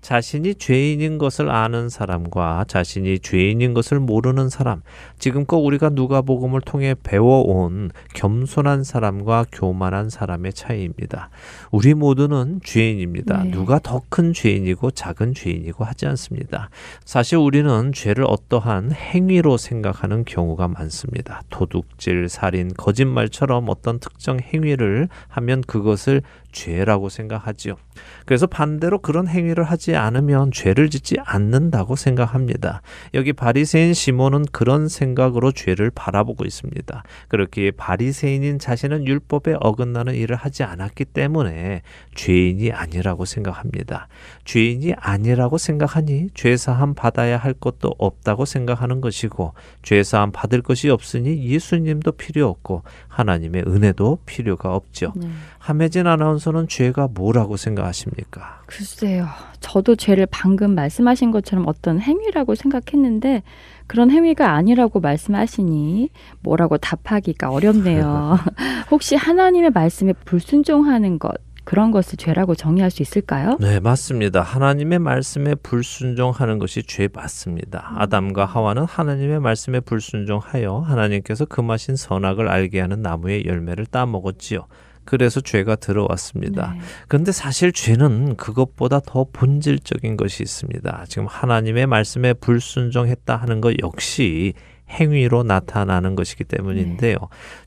자신이 0.00 0.54
죄인인 0.54 1.18
것을 1.18 1.50
아는 1.50 1.90
사람과 1.90 2.64
자신이 2.66 3.18
죄인인 3.18 3.74
것을 3.74 4.00
모르는 4.00 4.48
사람, 4.48 4.80
지금껏 5.18 5.58
우리가 5.58 5.90
누가복음을 5.90 6.62
통해 6.62 6.94
배워온 7.02 7.90
겸손한 8.14 8.84
사람과 8.84 9.44
교만한 9.52 10.08
사람의 10.08 10.54
차이입니다. 10.54 11.28
우리 11.72 11.92
모두는 11.92 12.60
죄인입니다. 12.64 13.44
네. 13.44 13.50
누가 13.50 13.78
더 13.78 13.98
큰 14.08 14.32
죄인이고 14.32 14.92
작은 14.92 15.34
죄인이고 15.34 15.84
하지 15.84 16.06
않습니다. 16.06 16.70
사실 17.04 17.36
우리는 17.36 17.92
죄를 17.92 18.24
어떠한 18.26 18.92
행위로 19.08 19.56
생각하는 19.56 20.24
경우가 20.24 20.68
많습니다. 20.68 21.42
도둑질, 21.50 22.28
살인, 22.28 22.72
거짓말처럼 22.74 23.68
어떤 23.68 23.98
특정 23.98 24.38
행위를 24.38 25.08
하면 25.28 25.62
그것을 25.62 26.22
죄라고 26.52 27.08
생각하지요. 27.08 27.76
그래서 28.24 28.46
반대로 28.46 28.98
그런 28.98 29.28
행위를 29.28 29.64
하지 29.64 29.96
않으면 29.96 30.50
죄를 30.52 30.90
짓지 30.90 31.16
않는다고 31.24 31.96
생각합니다. 31.96 32.82
여기 33.14 33.32
바리새인 33.32 33.94
시몬은 33.94 34.46
그런 34.52 34.88
생각으로 34.88 35.52
죄를 35.52 35.90
바라보고 35.90 36.44
있습니다. 36.44 37.02
그렇기에 37.28 37.72
바리새인인 37.72 38.58
자신은 38.58 39.06
율법에 39.06 39.56
어긋나는 39.60 40.14
일을 40.14 40.36
하지 40.36 40.62
않았기 40.62 41.06
때문에 41.06 41.82
죄인이 42.14 42.72
아니라고 42.72 43.24
생각합니다. 43.24 44.08
죄인이 44.44 44.94
아니라고 44.94 45.58
생각하니 45.58 46.30
죄사함 46.34 46.94
받아야 46.94 47.36
할 47.36 47.52
것도 47.52 47.94
없다고 47.98 48.44
생각하는 48.44 49.00
것이고 49.00 49.54
죄사함 49.82 50.32
받을 50.32 50.62
것이 50.62 50.90
없으니 50.90 51.44
예수님도 51.46 52.12
필요 52.12 52.48
없고 52.48 52.82
하나님의 53.08 53.64
은혜도 53.66 54.20
필요가 54.26 54.74
없죠. 54.74 55.12
네. 55.16 55.28
함혜진 55.58 56.06
아나운서 56.06 56.37
는 56.46 56.68
죄가 56.68 57.08
뭐라고 57.08 57.56
생각하십니까? 57.56 58.62
글쎄요. 58.66 59.26
저도 59.60 59.96
죄를 59.96 60.26
방금 60.30 60.74
말씀하신 60.74 61.30
것처럼 61.30 61.66
어떤 61.66 62.00
행위라고 62.00 62.54
생각했는데 62.54 63.42
그런 63.86 64.10
행위가 64.10 64.52
아니라고 64.52 65.00
말씀하시니 65.00 66.10
뭐라고 66.40 66.78
답하기가 66.78 67.50
어렵네요. 67.50 68.38
혹시 68.90 69.16
하나님의 69.16 69.70
말씀에 69.70 70.12
불순종하는 70.24 71.18
것 71.18 71.34
그런 71.68 71.90
것을 71.90 72.16
죄라고 72.16 72.54
정의할 72.54 72.90
수 72.90 73.02
있을까요? 73.02 73.58
네, 73.60 73.78
맞습니다. 73.78 74.40
하나님의 74.40 75.00
말씀에 75.00 75.54
불순종하는 75.56 76.58
것이 76.58 76.82
죄 76.82 77.10
맞습니다. 77.12 77.92
아담과 77.94 78.46
하와는 78.46 78.84
하나님의 78.84 79.40
말씀에 79.40 79.80
불순종하여 79.80 80.78
하나님께서 80.78 81.44
금하신 81.44 81.96
선악을 81.96 82.48
알게 82.48 82.80
하는 82.80 83.02
나무의 83.02 83.44
열매를 83.44 83.84
따먹었지요. 83.84 84.66
그래서 85.08 85.40
죄가 85.40 85.76
들어왔습니다. 85.76 86.74
네. 86.74 86.80
근데 87.08 87.32
사실 87.32 87.72
죄는 87.72 88.36
그것보다 88.36 89.00
더 89.00 89.24
본질적인 89.32 90.18
것이 90.18 90.42
있습니다. 90.42 91.06
지금 91.08 91.26
하나님의 91.26 91.86
말씀에 91.86 92.34
불순종했다 92.34 93.34
하는 93.34 93.62
것 93.62 93.74
역시 93.82 94.52
행위로 94.90 95.44
나타나는 95.44 96.14
것이기 96.14 96.44
때문인데요. 96.44 97.16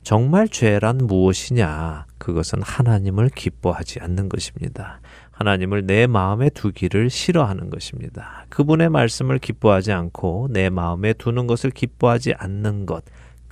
정말 0.04 0.46
죄란 0.48 0.98
무엇이냐? 0.98 2.06
그것은 2.18 2.62
하나님을 2.62 3.30
기뻐하지 3.30 3.98
않는 3.98 4.28
것입니다. 4.28 5.00
하나님을 5.32 5.84
내 5.84 6.06
마음에 6.06 6.48
두기를 6.48 7.10
싫어하는 7.10 7.70
것입니다. 7.70 8.46
그분의 8.50 8.88
말씀을 8.88 9.40
기뻐하지 9.40 9.90
않고 9.90 10.46
내 10.52 10.70
마음에 10.70 11.12
두는 11.12 11.48
것을 11.48 11.72
기뻐하지 11.72 12.34
않는 12.38 12.86
것. 12.86 13.02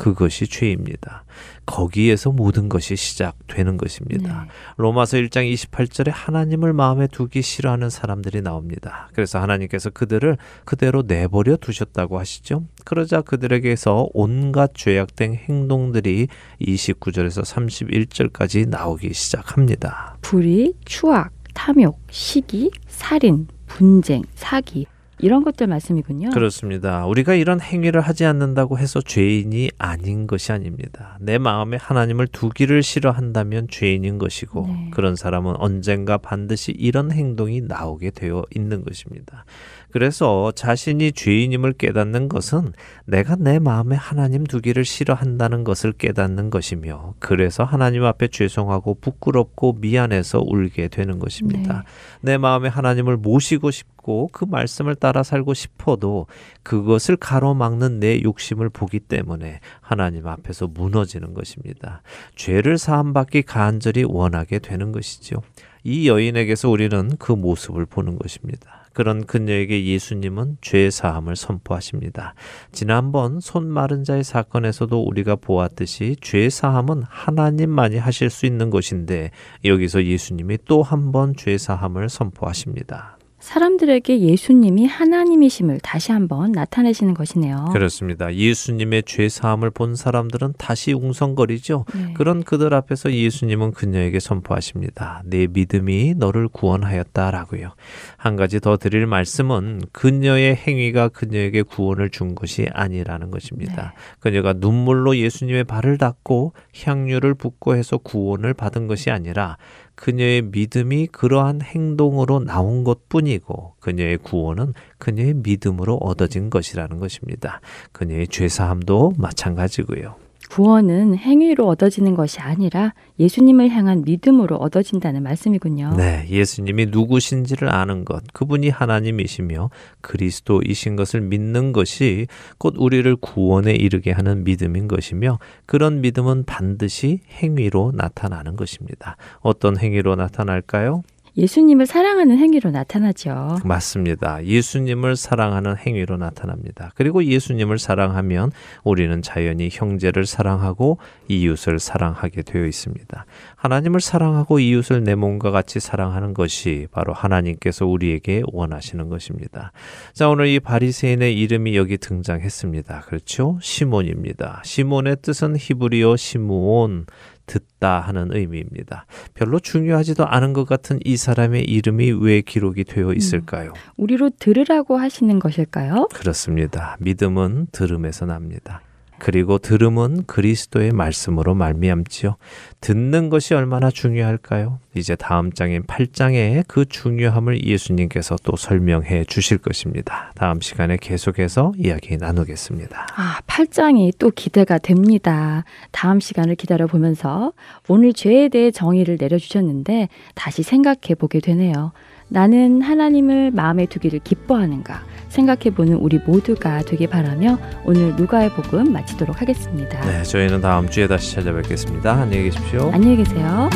그것이 0.01 0.47
죄입니다. 0.47 1.25
거기에서 1.67 2.31
모든 2.31 2.71
것이 2.71 2.97
시작되는 2.97 3.77
것입니다. 3.77 4.45
네. 4.45 4.51
로마서 4.79 5.19
1장 5.19 5.53
28절에 5.53 6.11
하나님을 6.11 6.73
마음에 6.73 7.07
두기 7.07 7.43
싫어하는 7.43 7.91
사람들이 7.91 8.41
나옵니다. 8.41 9.11
그래서 9.13 9.39
하나님께서 9.41 9.91
그들을 9.91 10.39
그대로 10.65 11.03
내버려 11.07 11.57
두셨다고 11.57 12.19
하시죠. 12.19 12.65
그러자 12.87 13.21
그들에게서 13.21 14.09
온갖 14.15 14.71
죄악된 14.75 15.35
행동들이 15.35 16.29
29절에서 16.63 17.45
31절까지 17.45 18.71
나오기 18.71 19.13
시작합니다. 19.13 20.17
불의, 20.23 20.73
추악, 20.87 21.31
탐욕, 21.53 22.01
시기, 22.11 22.71
살인, 22.89 23.49
분쟁, 23.67 24.23
사기. 24.35 24.87
이런 25.23 25.45
것들 25.45 25.67
말씀이군요. 25.67 26.31
그렇습니다. 26.31 27.07
우리가 27.07 27.35
이런 27.35 27.61
행위를 27.61 28.01
하지 28.01 28.25
않는다고 28.25 28.79
해서 28.79 29.01
죄인이 29.01 29.71
아닌 29.79 30.27
것이 30.27 30.53
아닙니다. 30.53 31.19
내 31.21 31.39
마음에 31.39 31.77
하나님을 31.77 32.27
두기를 32.29 32.83
싫어한다면 32.83 33.69
죄인인 33.69 34.19
것이고 34.19 34.67
네. 34.67 34.91
그런 34.93 35.17
사람은 35.17 35.55
언젠가 35.59 36.19
반드시 36.19 36.73
이런 36.73 37.13
행동이 37.13 37.61
나오게 37.61 38.11
되어 38.11 38.45
있는 38.55 38.85
것입니다. 38.85 39.45
그래서 39.93 40.53
자신이 40.53 41.13
죄인임을 41.13 41.75
깨닫는 41.75 42.29
것은 42.29 42.73
내가 43.05 43.37
내 43.37 43.59
마음에 43.59 43.97
하나님 43.97 44.45
두기를 44.45 44.85
싫어한다는 44.85 45.65
것을 45.65 45.93
깨닫는 45.93 46.51
것이며 46.51 47.15
그래서 47.19 47.65
하나님 47.65 48.05
앞에 48.05 48.29
죄송하고 48.29 48.99
부끄럽고 49.01 49.75
미안해서 49.75 50.43
울게 50.45 50.89
되는 50.89 51.19
것입니다. 51.19 51.85
내 52.21 52.39
마음에 52.39 52.69
하나님을 52.69 53.17
모시고 53.17 53.71
싶고 53.71 54.31
그 54.33 54.45
말씀을 54.45 54.95
따라 54.95 55.23
살고 55.23 55.55
싶어도 55.55 56.27
그것을 56.63 57.17
가로막는 57.17 58.01
내 58.01 58.21
욕심을 58.23 58.69
보기 58.71 59.01
때문에 59.01 59.61
하나님 59.81 60.27
앞에서 60.27 60.67
무너지는 60.67 61.35
것입니다. 61.35 62.03
죄를 62.37 62.79
사함받기 62.79 63.43
간절히 63.43 64.05
원하게 64.07 64.59
되는 64.59 64.93
것이죠. 64.93 65.43
이 65.83 66.09
여인에게서 66.09 66.69
우리는 66.69 67.17
그 67.19 67.33
모습을 67.33 67.87
보는 67.87 68.19
것입니다. 68.19 68.80
그런 68.93 69.25
그녀에게 69.25 69.85
예수님은 69.87 70.59
죄 70.61 70.91
사함을 70.91 71.37
선포하십니다. 71.37 72.35
지난번 72.73 73.41
손 73.41 73.69
마른 73.69 74.03
자의 74.05 74.25
사건에서도 74.25 75.01
우리가 75.01 75.37
보았듯이 75.37 76.17
죄 76.21 76.51
사함은 76.51 77.05
하나님만이 77.09 77.99
하실 77.99 78.31
수 78.31 78.47
있는 78.47 78.71
것인데 78.71 79.31
여기서 79.65 80.05
예수님이 80.05 80.59
또 80.67 80.83
한 80.83 81.13
번 81.13 81.35
죄 81.37 81.57
사함을 81.59 82.09
선포하십니다. 82.09 83.17
사람들에게 83.41 84.21
예수님이 84.21 84.87
하나님이심을 84.87 85.81
다시 85.81 86.13
한번 86.13 86.53
나타내시는 86.53 87.15
것이네요. 87.15 87.71
그렇습니다. 87.73 88.33
예수님의 88.35 89.05
죄 89.07 89.29
사함을 89.29 89.71
본 89.71 89.95
사람들은 89.95 90.55
다시 90.59 90.93
웅성거리죠. 90.93 91.87
네. 91.95 92.13
그런 92.15 92.43
그들 92.43 92.75
앞에서 92.75 93.13
예수님은 93.13 93.73
그녀에게 93.73 94.21
선포하십니다. 94.21 95.23
내 95.25 95.47
믿음이 95.47 96.15
너를 96.17 96.49
구원하였다라고요. 96.49 97.71
한 98.17 98.37
가지 98.37 98.61
더 98.61 98.77
드릴 98.77 99.07
말씀은 99.07 99.83
그녀의 99.93 100.55
행위가 100.57 101.09
그녀에게 101.09 101.63
구원을 101.63 102.11
준 102.11 102.35
것이 102.35 102.69
아니라는 102.73 103.31
것입니다. 103.31 103.95
그녀가 104.19 104.53
눈물로 104.53 105.17
예수님의 105.17 105.65
발을 105.65 105.99
닦고 105.99 106.53
향유를 106.85 107.35
붓고 107.35 107.75
해서 107.75 107.97
구원을 107.97 108.55
받은 108.55 108.87
것이 108.87 109.11
아니라 109.11 109.57
그녀의 110.01 110.43
믿음이 110.43 111.09
그러한 111.09 111.61
행동으로 111.61 112.41
나온 112.41 112.85
것 112.85 113.11
뿐이고 113.11 113.75
그녀의 113.81 114.17
구원은 114.17 114.73
그녀의 114.97 115.35
믿음으로 115.35 115.97
얻어진 115.97 116.49
것이라는 116.49 116.99
것입니다. 116.99 117.61
그녀의 117.93 118.29
죄사함도 118.29 119.13
마찬가지고요. 119.19 120.17
구원은 120.51 121.17
행위로 121.17 121.69
얻어지는 121.69 122.17
것이 122.17 122.41
아니라 122.41 122.93
예수님을 123.21 123.71
향한 123.71 124.03
믿음으로 124.05 124.57
얻어진다는 124.57 125.23
말씀이군요. 125.23 125.95
네, 125.97 126.27
예수님이 126.29 126.87
누구신지를 126.87 127.73
아는 127.73 128.05
것, 128.05 128.25
그분이 128.33 128.69
하나님이시며 128.69 129.71
그리스도이신 130.01 130.97
것을 130.97 131.21
믿는 131.21 131.73
것이 131.73 132.27
곧 132.59 132.75
우리를 132.77 133.15
구원에 133.17 133.75
이르게 133.75 134.11
하는 134.11 134.43
믿음인 134.43 134.89
것이며 134.89 135.39
그런 135.67 136.01
믿음은 136.01 136.45
반드시 136.47 137.21
행위로 137.41 137.93
나타나는 137.95 138.57
것입니다. 138.57 139.17
어떤 139.41 139.79
행위로 139.79 140.17
나타날까요? 140.17 141.05
예수님을 141.37 141.87
사랑하는 141.87 142.37
행위로 142.39 142.71
나타나죠. 142.71 143.59
맞습니다. 143.65 144.45
예수님을 144.45 145.17
사랑하는 145.17 145.77
행위로 145.77 146.17
나타납니다. 146.17 146.91
그리고 146.95 147.25
예수님을 147.25 147.79
사랑하면 147.79 148.53
우리는 148.85 149.23
자연히 149.23 149.69
형제를 149.71 150.27
사랑하고 150.27 150.99
이웃을 151.29 151.79
사랑하게 151.79 152.43
되어 152.43 152.67
있습니다. 152.67 153.25
하나님을 153.57 154.01
사랑하고 154.01 154.59
이웃을 154.59 155.05
내 155.05 155.15
몸과 155.15 155.51
같이 155.51 155.81
사랑하는 155.81 156.35
것이 156.35 156.89
바로 156.91 157.13
하나님께서 157.13 157.87
우리에게 157.87 158.43
원하시는 158.53 159.09
것입니다. 159.09 159.73
자, 160.13 160.29
오늘 160.29 160.49
이 160.49 160.61
바리새인의 160.61 161.39
이름이 161.39 161.77
여기 161.77 161.99
등장했습니다. 161.99 163.03
그렇죠? 163.07 163.59
시몬입니다. 163.61 164.63
시몬의 164.65 165.19
뜻은 165.23 165.57
히브리어 165.59 166.17
시므온 166.17 167.07
듣다 167.51 168.01
하는 168.01 168.33
의미입니다. 168.33 169.07
별로 169.35 169.59
중요하지도 169.59 170.25
않은 170.25 170.53
것 170.53 170.65
같은 170.65 171.01
이 171.05 171.17
사람의 171.17 171.65
이름이 171.65 172.13
왜 172.13 172.43
기록이 172.43 172.85
되어 172.85 173.13
있을까요? 173.13 173.73
우리로 173.97 174.31
들으라고 174.39 174.97
하시는 174.97 175.39
것일까요? 175.41 176.09
그렇습니다. 176.15 176.97
믿음은 177.01 177.67
들음에서 177.73 178.27
납니다. 178.27 178.83
그리고 179.21 179.59
들음은 179.59 180.25
그리스도의 180.27 180.93
말씀으로 180.93 181.55
말미암지요. 181.55 182.37
듣는 182.81 183.29
것이 183.29 183.55
얼마나 183.55 183.91
중요할까요? 183.91 184.81
이제 184.97 185.15
다음 185.15 185.53
장인 185.53 185.85
8장에 185.85 186.65
그 186.67 186.85
중요함을 186.87 187.65
예수님께서 187.65 188.37
또 188.43 188.57
설명해 188.57 189.27
주실 189.27 189.59
것입니다. 189.59 190.33
다음 190.35 190.61
시간에 190.61 190.97
계속해서 191.01 191.75
이야기 191.79 192.17
나누겠습니다. 192.17 193.07
아, 193.15 193.41
8장이 193.47 194.15
또 194.19 194.31
기대가 194.31 194.79
됩니다. 194.79 195.65
다음 195.93 196.19
시간을 196.19 196.57
기다려 196.57 196.87
보면서 196.87 197.53
오늘 197.87 198.13
죄에 198.13 198.49
대해 198.49 198.71
정의를 198.71 199.19
내려 199.19 199.39
주셨는데 199.39 200.09
다시 200.35 200.63
생각해 200.63 201.15
보게 201.19 201.41
되네요. 201.41 201.93
나는 202.31 202.81
하나님을 202.81 203.51
마음에 203.51 203.87
두기를 203.87 204.21
기뻐하는가 204.21 205.03
생각해 205.29 205.71
보는 205.75 205.95
우리 205.95 206.19
모두가 206.19 206.83
되길 206.83 207.09
바라며 207.09 207.59
오늘 207.85 208.15
누가의 208.17 208.51
복음 208.51 208.93
마치도록 208.93 209.41
하겠습니다. 209.41 210.01
네, 210.01 210.23
저희는 210.23 210.61
다음 210.61 210.89
주에 210.89 211.07
다시 211.07 211.35
찾아뵙겠습니다. 211.35 212.13
안녕히 212.13 212.45
계십시오. 212.45 212.91
안녕히 212.93 213.17
계세요. 213.17 213.69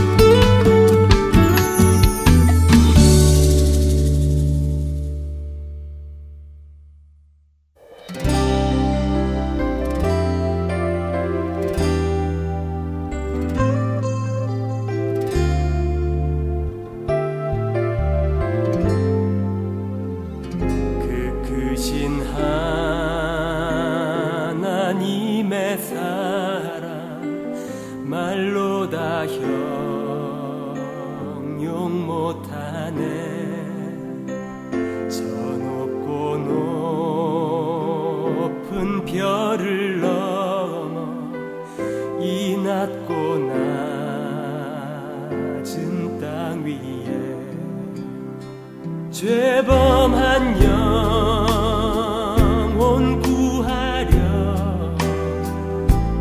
영혼 52.94 53.20
구하려 53.20 54.14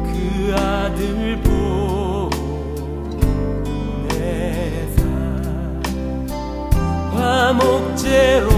그 0.08 0.56
아들 0.58 1.40
보내사. 2.32 2.64
화목제로 7.12 8.53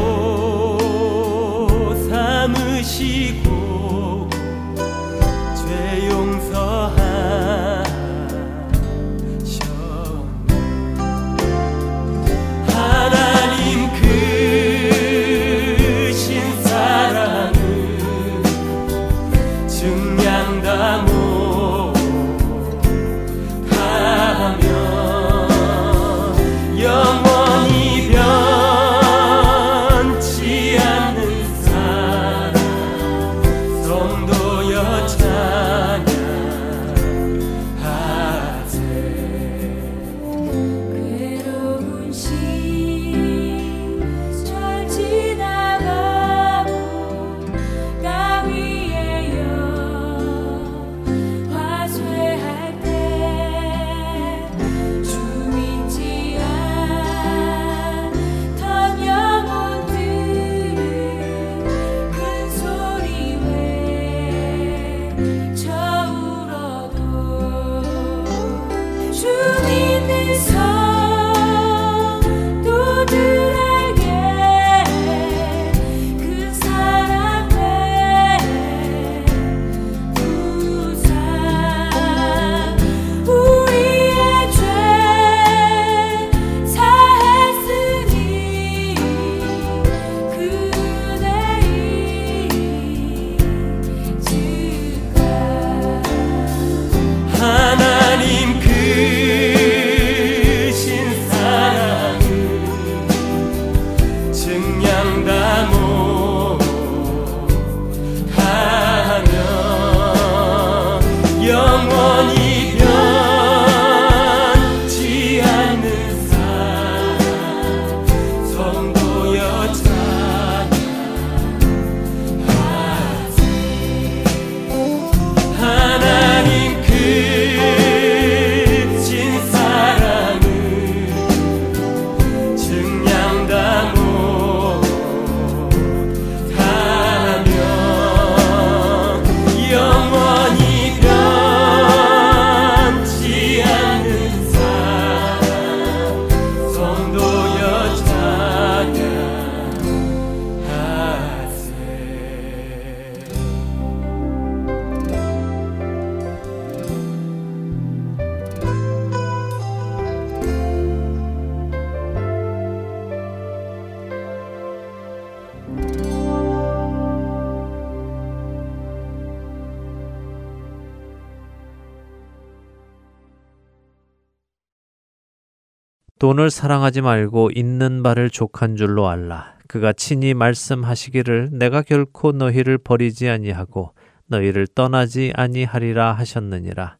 돈을 176.25 176.49
사랑하지 176.49 177.01
말고 177.01 177.51
있는 177.53 178.01
바를 178.01 178.31
족한 178.31 178.77
줄로 178.77 179.09
알라. 179.09 179.53
그가 179.67 179.93
친히 179.93 180.33
말씀하시기를 180.33 181.49
내가 181.51 181.83
결코 181.83 182.31
너희를 182.31 182.79
버리지 182.79 183.29
아니하고 183.29 183.91
너희를 184.25 184.65
떠나지 184.65 185.33
아니하리라 185.35 186.13
하셨느니라. 186.13 186.97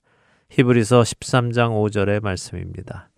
히브리서 0.52 1.02
13장 1.02 1.72
5절의 1.72 2.22
말씀입니다. 2.22 3.10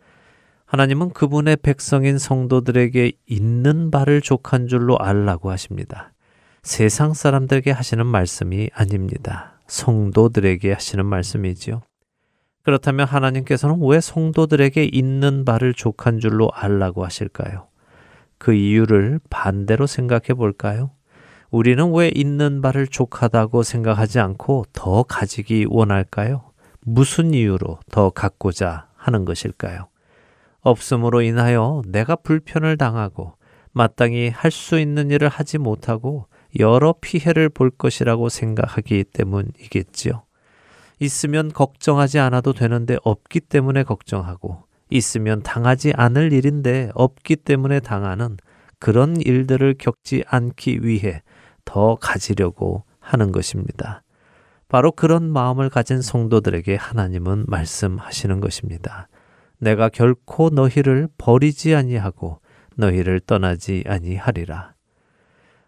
하나님은 0.65 1.09
그분의 1.09 1.57
백성인 1.57 2.17
성도들에게 2.17 3.11
있는 3.25 3.91
바를 3.91 4.21
족한 4.21 4.69
줄로 4.69 4.97
알라고 4.97 5.51
하십니다. 5.51 6.13
세상 6.63 7.13
사람들에게 7.13 7.69
하시는 7.71 8.05
말씀이 8.05 8.69
아닙니다. 8.73 9.59
성도들에게 9.67 10.71
하시는 10.71 11.05
말씀이지요. 11.05 11.81
그렇다면 12.67 13.07
하나님께서는 13.07 13.79
왜 13.81 14.01
성도들에게 14.01 14.89
있는 14.91 15.45
바를 15.45 15.73
족한 15.73 16.19
줄로 16.19 16.49
알라고 16.53 17.05
하실까요? 17.05 17.67
그 18.37 18.53
이유를 18.53 19.21
반대로 19.29 19.87
생각해 19.87 20.33
볼까요? 20.35 20.91
우리는 21.49 21.93
왜 21.93 22.11
있는 22.13 22.61
바를 22.61 22.85
족하다고 22.85 23.63
생각하지 23.63 24.19
않고 24.19 24.65
더 24.73 25.03
가지기 25.03 25.67
원할까요? 25.69 26.51
무슨 26.81 27.33
이유로 27.33 27.79
더 27.89 28.09
갖고자 28.09 28.89
하는 28.97 29.23
것일까요? 29.23 29.87
없음으로 30.59 31.21
인하여 31.21 31.83
내가 31.87 32.17
불편을 32.17 32.75
당하고 32.75 33.35
마땅히 33.71 34.27
할 34.27 34.51
수 34.51 34.77
있는 34.77 35.09
일을 35.09 35.29
하지 35.29 35.57
못하고 35.57 36.25
여러 36.59 36.93
피해를 36.99 37.47
볼 37.47 37.69
것이라고 37.69 38.27
생각하기 38.27 39.05
때문이겠지요. 39.05 40.26
있으면 40.99 41.51
걱정하지 41.51 42.19
않아도 42.19 42.53
되는데 42.53 42.97
없기 43.03 43.41
때문에 43.41 43.83
걱정하고 43.83 44.63
있으면 44.89 45.43
당하지 45.43 45.93
않을 45.95 46.33
일인데 46.33 46.91
없기 46.95 47.37
때문에 47.37 47.79
당하는 47.79 48.37
그런 48.79 49.17
일들을 49.17 49.75
겪지 49.77 50.23
않기 50.27 50.85
위해 50.85 51.21
더 51.65 51.95
가지려고 51.95 52.83
하는 52.99 53.31
것입니다. 53.31 54.03
바로 54.69 54.91
그런 54.91 55.31
마음을 55.31 55.69
가진 55.69 56.01
성도들에게 56.01 56.75
하나님은 56.75 57.45
말씀하시는 57.47 58.39
것입니다. 58.39 59.07
내가 59.59 59.89
결코 59.89 60.49
너희를 60.49 61.07
버리지 61.17 61.73
아니하고 61.73 62.39
너희를 62.75 63.21
떠나지 63.21 63.83
아니하리라. 63.87 64.76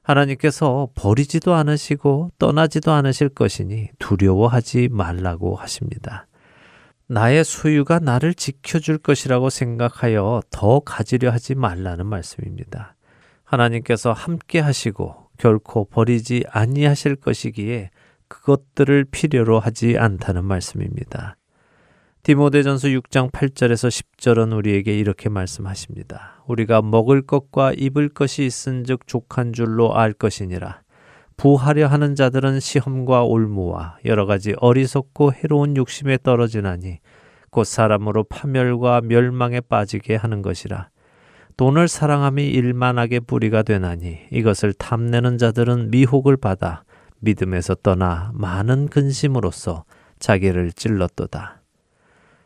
하나님께서 0.09 0.89
버리지도 0.95 1.53
않으시고 1.53 2.31
떠나지도 2.39 2.91
않으실 2.91 3.29
것이니 3.29 3.89
두려워하지 3.99 4.89
말라고 4.91 5.55
하십니다. 5.55 6.25
나의 7.07 7.43
소유가 7.43 7.99
나를 7.99 8.33
지켜줄 8.33 8.99
것이라고 8.99 9.51
생각하여 9.51 10.41
더 10.49 10.79
가지려 10.79 11.31
하지 11.31 11.53
말라는 11.53 12.07
말씀입니다. 12.07 12.95
하나님께서 13.43 14.11
함께 14.11 14.59
하시고 14.59 15.29
결코 15.37 15.85
버리지 15.85 16.43
아니하실 16.49 17.17
것이기에 17.17 17.91
그것들을 18.27 19.05
필요로 19.05 19.59
하지 19.59 19.97
않다는 19.97 20.43
말씀입니다. 20.43 21.35
디모데전서 22.23 22.89
6장 22.89 23.31
8절에서 23.31 23.87
10절은 24.17 24.55
우리에게 24.55 24.97
이렇게 24.97 25.29
말씀하십니다. 25.29 26.43
우리가 26.47 26.81
먹을 26.81 27.21
것과 27.21 27.71
입을 27.73 28.09
것이 28.09 28.45
있은즉 28.45 29.07
족한 29.07 29.53
줄로 29.53 29.95
알 29.95 30.11
것이니라. 30.11 30.81
부하려 31.37 31.87
하는 31.87 32.15
자들은 32.15 32.59
시험과 32.59 33.23
올무와 33.23 33.99
여러 34.03 34.25
가지 34.25 34.53
어리석고 34.57 35.31
해로운 35.33 35.77
욕심에 35.77 36.17
떨어지나니 36.21 36.99
곧 37.49 37.63
사람으로 37.63 38.25
파멸과 38.25 39.01
멸망에 39.05 39.61
빠지게 39.61 40.17
하는 40.17 40.41
것이라. 40.41 40.89
돈을 41.55 41.87
사랑함이 41.87 42.47
일만하게 42.47 43.21
뿌리가 43.21 43.63
되나니 43.63 44.27
이것을 44.31 44.73
탐내는 44.73 45.37
자들은 45.37 45.89
미혹을 45.91 46.35
받아 46.35 46.83
믿음에서 47.19 47.75
떠나 47.75 48.31
많은 48.33 48.87
근심으로써 48.87 49.85
자기를 50.19 50.73
찔렀도다. 50.73 51.58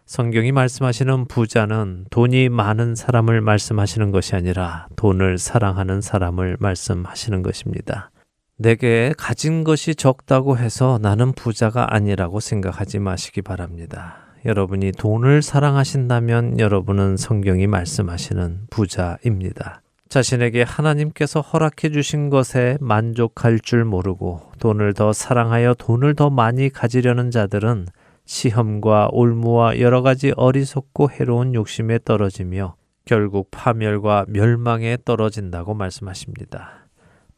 성경이 0.06 0.52
말씀하시는 0.52 1.26
부자는 1.28 2.06
돈이 2.10 2.50
많은 2.50 2.94
사람을 2.96 3.42
말씀하시는 3.42 4.12
것이 4.12 4.36
아니라 4.36 4.88
돈을 4.98 5.38
사랑하는 5.38 6.02
사람을 6.02 6.58
말씀하시는 6.60 7.42
것입니다. 7.42 8.12
내게 8.58 9.14
가진 9.18 9.64
것이 9.64 9.96
적다고 9.96 10.58
해서 10.58 11.00
나는 11.02 11.32
부자가 11.32 11.94
아니라고 11.96 12.40
생각하지 12.40 13.00
마시기 13.00 13.42
바랍니다. 13.42 14.18
여러분이 14.46 14.92
돈을 14.92 15.42
사랑하신다면 15.42 16.60
여러분은 16.60 17.16
성경이 17.16 17.68
말씀하시는 17.68 18.68
부자입니다. 18.70 19.82
자신에게 20.10 20.64
하나님께서 20.64 21.42
허락해 21.42 21.90
주신 21.92 22.30
것에 22.30 22.78
만족할 22.82 23.60
줄 23.60 23.86
모르고 23.86 24.52
돈을 24.60 24.94
더 24.94 25.14
사랑하여 25.14 25.74
돈을 25.76 26.14
더 26.16 26.30
많이 26.30 26.70
가지려는 26.70 27.32
자들은 27.32 27.88
시험과 28.26 29.10
올무와 29.12 29.80
여러 29.80 30.02
가지 30.02 30.34
어리석고 30.36 31.12
해로운 31.12 31.54
욕심에 31.54 32.00
떨어지며 32.06 32.76
결국 33.06 33.50
파멸과 33.52 34.26
멸망에 34.30 34.98
떨어진다고 35.04 35.74
말씀하십니다. 35.74 36.88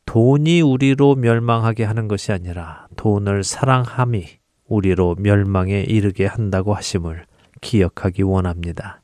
돈이 0.06 0.62
우리로 0.62 1.16
멸망하게 1.16 1.84
하는 1.84 2.08
것이 2.08 2.32
아니라 2.32 2.88
돈을 2.96 3.44
사랑함이 3.44 4.26
우리로 4.68 5.16
멸망에 5.20 5.82
이르게 5.82 6.26
한다고 6.26 6.74
하심을 6.74 7.26
기억하기 7.62 8.22
원합니다. 8.24 9.02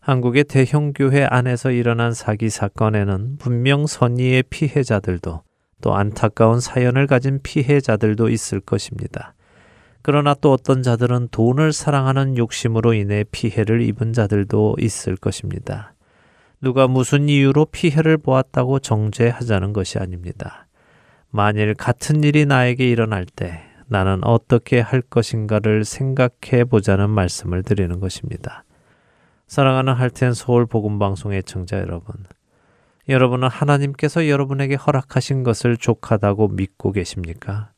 한국의 0.00 0.44
대형 0.44 0.92
교회 0.92 1.24
안에서 1.24 1.70
일어난 1.70 2.12
사기 2.12 2.50
사건에는 2.50 3.36
분명 3.38 3.86
선의의 3.86 4.42
피해자들도 4.50 5.42
또 5.80 5.94
안타까운 5.94 6.58
사연을 6.58 7.06
가진 7.06 7.40
피해자들도 7.42 8.28
있을 8.28 8.60
것입니다. 8.60 9.34
그러나 10.02 10.34
또 10.34 10.52
어떤 10.52 10.82
자들은 10.82 11.28
돈을 11.30 11.72
사랑하는 11.72 12.36
욕심으로 12.36 12.92
인해 12.92 13.24
피해를 13.30 13.82
입은 13.82 14.12
자들도 14.12 14.76
있을 14.78 15.16
것입니다. 15.16 15.94
누가 16.60 16.86
무슨 16.86 17.28
이유로 17.28 17.66
피해를 17.66 18.18
보았다고 18.18 18.80
정죄하자는 18.80 19.72
것이 19.72 19.98
아닙니다. 19.98 20.66
만일 21.30 21.74
같은 21.74 22.22
일이 22.22 22.46
나에게 22.46 22.88
일어날 22.88 23.24
때 23.24 23.62
나는 23.86 24.22
어떻게 24.24 24.80
할 24.80 25.02
것인가를 25.02 25.84
생각해 25.84 26.64
보자는 26.64 27.10
말씀을 27.10 27.62
드리는 27.62 27.98
것입니다. 28.00 28.64
사랑하는 29.46 29.92
할텐 29.94 30.34
서울 30.34 30.66
복음 30.66 30.98
방송의 30.98 31.42
청자 31.42 31.78
여러분. 31.78 32.14
여러분은 33.08 33.48
하나님께서 33.48 34.28
여러분에게 34.28 34.76
허락하신 34.76 35.42
것을 35.42 35.76
족하다고 35.76 36.48
믿고 36.48 36.92
계십니까? 36.92 37.71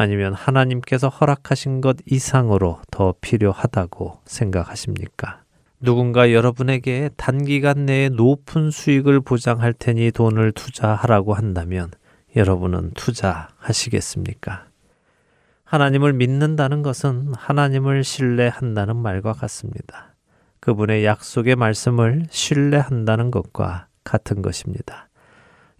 아니면 0.00 0.32
하나님께서 0.32 1.10
허락하신 1.10 1.82
것 1.82 1.98
이상으로 2.06 2.80
더 2.90 3.14
필요하다고 3.20 4.20
생각하십니까? 4.24 5.42
누군가 5.78 6.32
여러분에게 6.32 7.10
단기간 7.18 7.84
내에 7.84 8.08
높은 8.08 8.70
수익을 8.70 9.20
보장할 9.20 9.74
테니 9.74 10.12
돈을 10.12 10.52
투자하라고 10.52 11.34
한다면 11.34 11.90
여러분은 12.34 12.92
투자하시겠습니까? 12.94 14.64
하나님을 15.64 16.14
믿는다는 16.14 16.80
것은 16.80 17.34
하나님을 17.36 18.02
신뢰한다는 18.02 18.96
말과 18.96 19.34
같습니다. 19.34 20.14
그분의 20.60 21.04
약속의 21.04 21.56
말씀을 21.56 22.24
신뢰한다는 22.30 23.30
것과 23.30 23.88
같은 24.04 24.40
것입니다. 24.40 25.09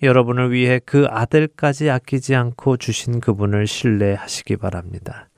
여러분을 0.03 0.53
위해 0.53 0.81
그 0.85 1.07
아들까지 1.11 1.91
아끼지 1.91 2.35
않고 2.35 2.79
주신 2.79 3.21
그분을 3.21 3.67
신뢰하시기 3.67 4.57
바랍니다. 4.57 5.29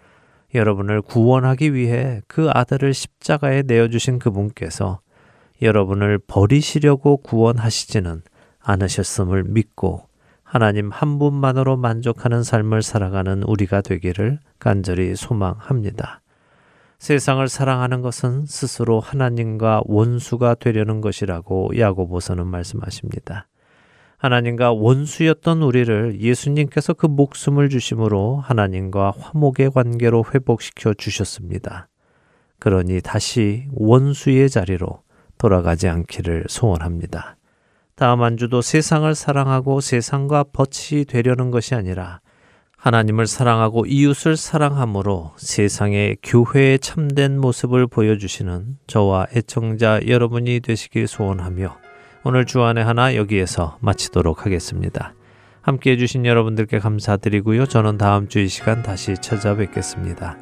여러분을 0.55 1.03
구원하기 1.03 1.75
위해 1.75 2.21
그 2.29 2.51
아들을 2.53 2.95
십자가에 2.95 3.63
내어주신 3.67 4.19
그분께서 4.19 5.01
여러분을 5.63 6.19
버리시려고 6.19 7.17
구원하시지는 7.19 8.23
않으셨음을 8.61 9.45
믿고 9.45 10.07
하나님 10.43 10.91
한 10.91 11.19
분만으로 11.19 11.77
만족하는 11.77 12.43
삶을 12.43 12.83
살아가는 12.83 13.43
우리가 13.43 13.81
되기를 13.81 14.39
간절히 14.59 15.17
소망합니다. 15.17 16.21
세상을 16.99 17.49
사랑하는 17.49 18.01
것은 18.03 18.45
스스로 18.47 19.01
하나님과 19.01 19.83
원수가 19.87 20.57
되려는 20.57 21.01
것이라고 21.01 21.73
야고보서는 21.77 22.47
말씀하십니다. 22.47 23.49
하나님과 24.23 24.71
원수였던 24.71 25.63
우리를 25.63 26.21
예수님께서 26.21 26.95
그 26.95 27.07
목숨을 27.07 27.69
주심으로 27.69 28.37
하나님과 28.37 29.15
화목의 29.19 29.73
관계로 29.73 30.25
회복시켜 30.33 30.95
주셨습니다. 30.95 31.89
그러니 32.61 33.01
다시 33.01 33.67
원수의 33.73 34.49
자리로 34.49 35.03
돌아가지 35.39 35.89
않기를 35.89 36.45
소원합니다. 36.49 37.37
다음 37.97 38.23
한 38.23 38.37
주도 38.37 38.63
세상을 38.63 39.13
사랑하고 39.13 39.81
세상과 39.81 40.45
버치 40.53 41.05
되려는 41.05 41.51
것이 41.51 41.75
아니라 41.75 42.21
하나님을 42.77 43.27
사랑하고 43.27 43.87
이웃을 43.87 44.37
사랑함으로 44.37 45.33
세상의 45.37 46.19
교회의 46.23 46.79
참된 46.79 47.41
모습을 47.41 47.89
보여주시는 47.89 48.79
저와 48.87 49.27
애청자 49.35 50.01
여러분이 50.07 50.61
되시길 50.61 51.09
소원하며 51.09 51.82
오늘 52.25 52.45
주안의 52.47 52.85
하나 52.85 53.17
여기에서 53.17 53.79
마치도록 53.81 54.47
하겠습니다. 54.47 55.13
함께 55.61 55.91
해주신 55.93 56.25
여러분들께 56.25 56.79
감사드리고요. 56.79 57.67
저는 57.67 57.99
다음 57.99 58.29
주 58.29 58.39
이 58.39 58.47
시간 58.49 58.83
다시 58.83 59.15
찾아뵙겠습니다. 59.21 60.37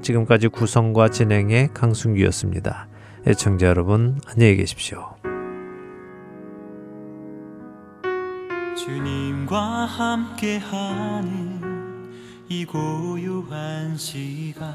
지금까지 0.00 0.48
구성과 0.48 1.10
진행의 1.10 1.74
강순기였습니다. 1.74 2.88
애청자 3.26 3.66
여러분 3.66 4.18
안녕히 4.26 4.56
계십시오. 4.56 5.14
주님과 8.76 9.60
함께하는 9.86 11.60
이 12.48 12.64
고요한 12.64 13.96
시간 13.98 14.72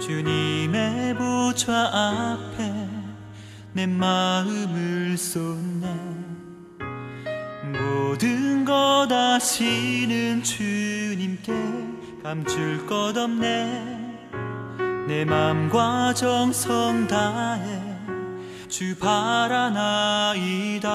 주님의 0.00 1.16
보좌 1.16 1.90
앞에 1.92 2.71
내 3.74 3.86
마음을 3.86 5.16
쏟네 5.16 5.96
모든 7.64 8.66
것 8.66 9.06
아시는 9.10 10.42
주님께 10.42 11.54
감출 12.22 12.86
것 12.86 13.16
없네. 13.16 14.00
내 15.08 15.24
맘과 15.24 16.12
정성 16.14 17.06
다해 17.06 17.80
주 18.68 18.94
바라나이다. 18.98 20.88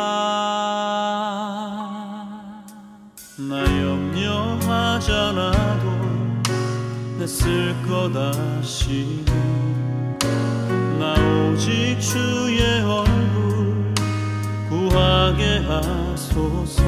나 3.39 3.82
염려하지 3.82 5.11
않아도 5.11 5.89
냈을 7.17 7.75
거다 7.88 8.61
시니 8.61 9.25
나 10.99 11.13
오직 11.13 11.99
주의 11.99 12.81
얼굴 12.81 13.93
구하게 14.69 15.59
하소서. 15.67 16.83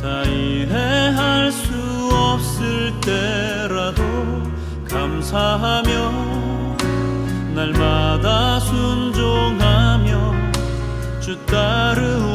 다 0.00 0.22
이해할 0.24 1.50
수 1.50 1.72
없을 2.12 2.92
때라도 3.00 4.02
감사하며 4.88 5.90
날마다 7.54 8.60
순종하며 8.60 10.34
주 11.20 11.36
따르오 11.46 12.33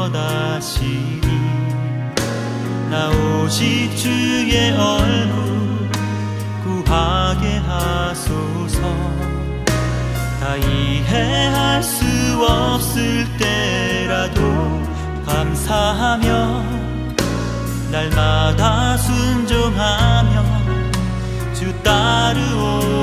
냈을 0.00 0.10
거다 0.10 0.60
시니 0.60 1.20
나 2.88 3.10
오직 3.10 3.94
주의 3.96 4.72
얼굴 4.72 5.90
구하게 6.64 7.58
하소서. 7.58 8.80
다 10.40 10.56
이해할 10.56 11.82
수 11.82 12.04
없을 12.42 13.26
때라도 13.36 14.40
감사하며 15.26 16.64
날마다 17.90 18.96
순종하며 18.96 20.44
주 21.54 21.72
따르오 21.82 22.99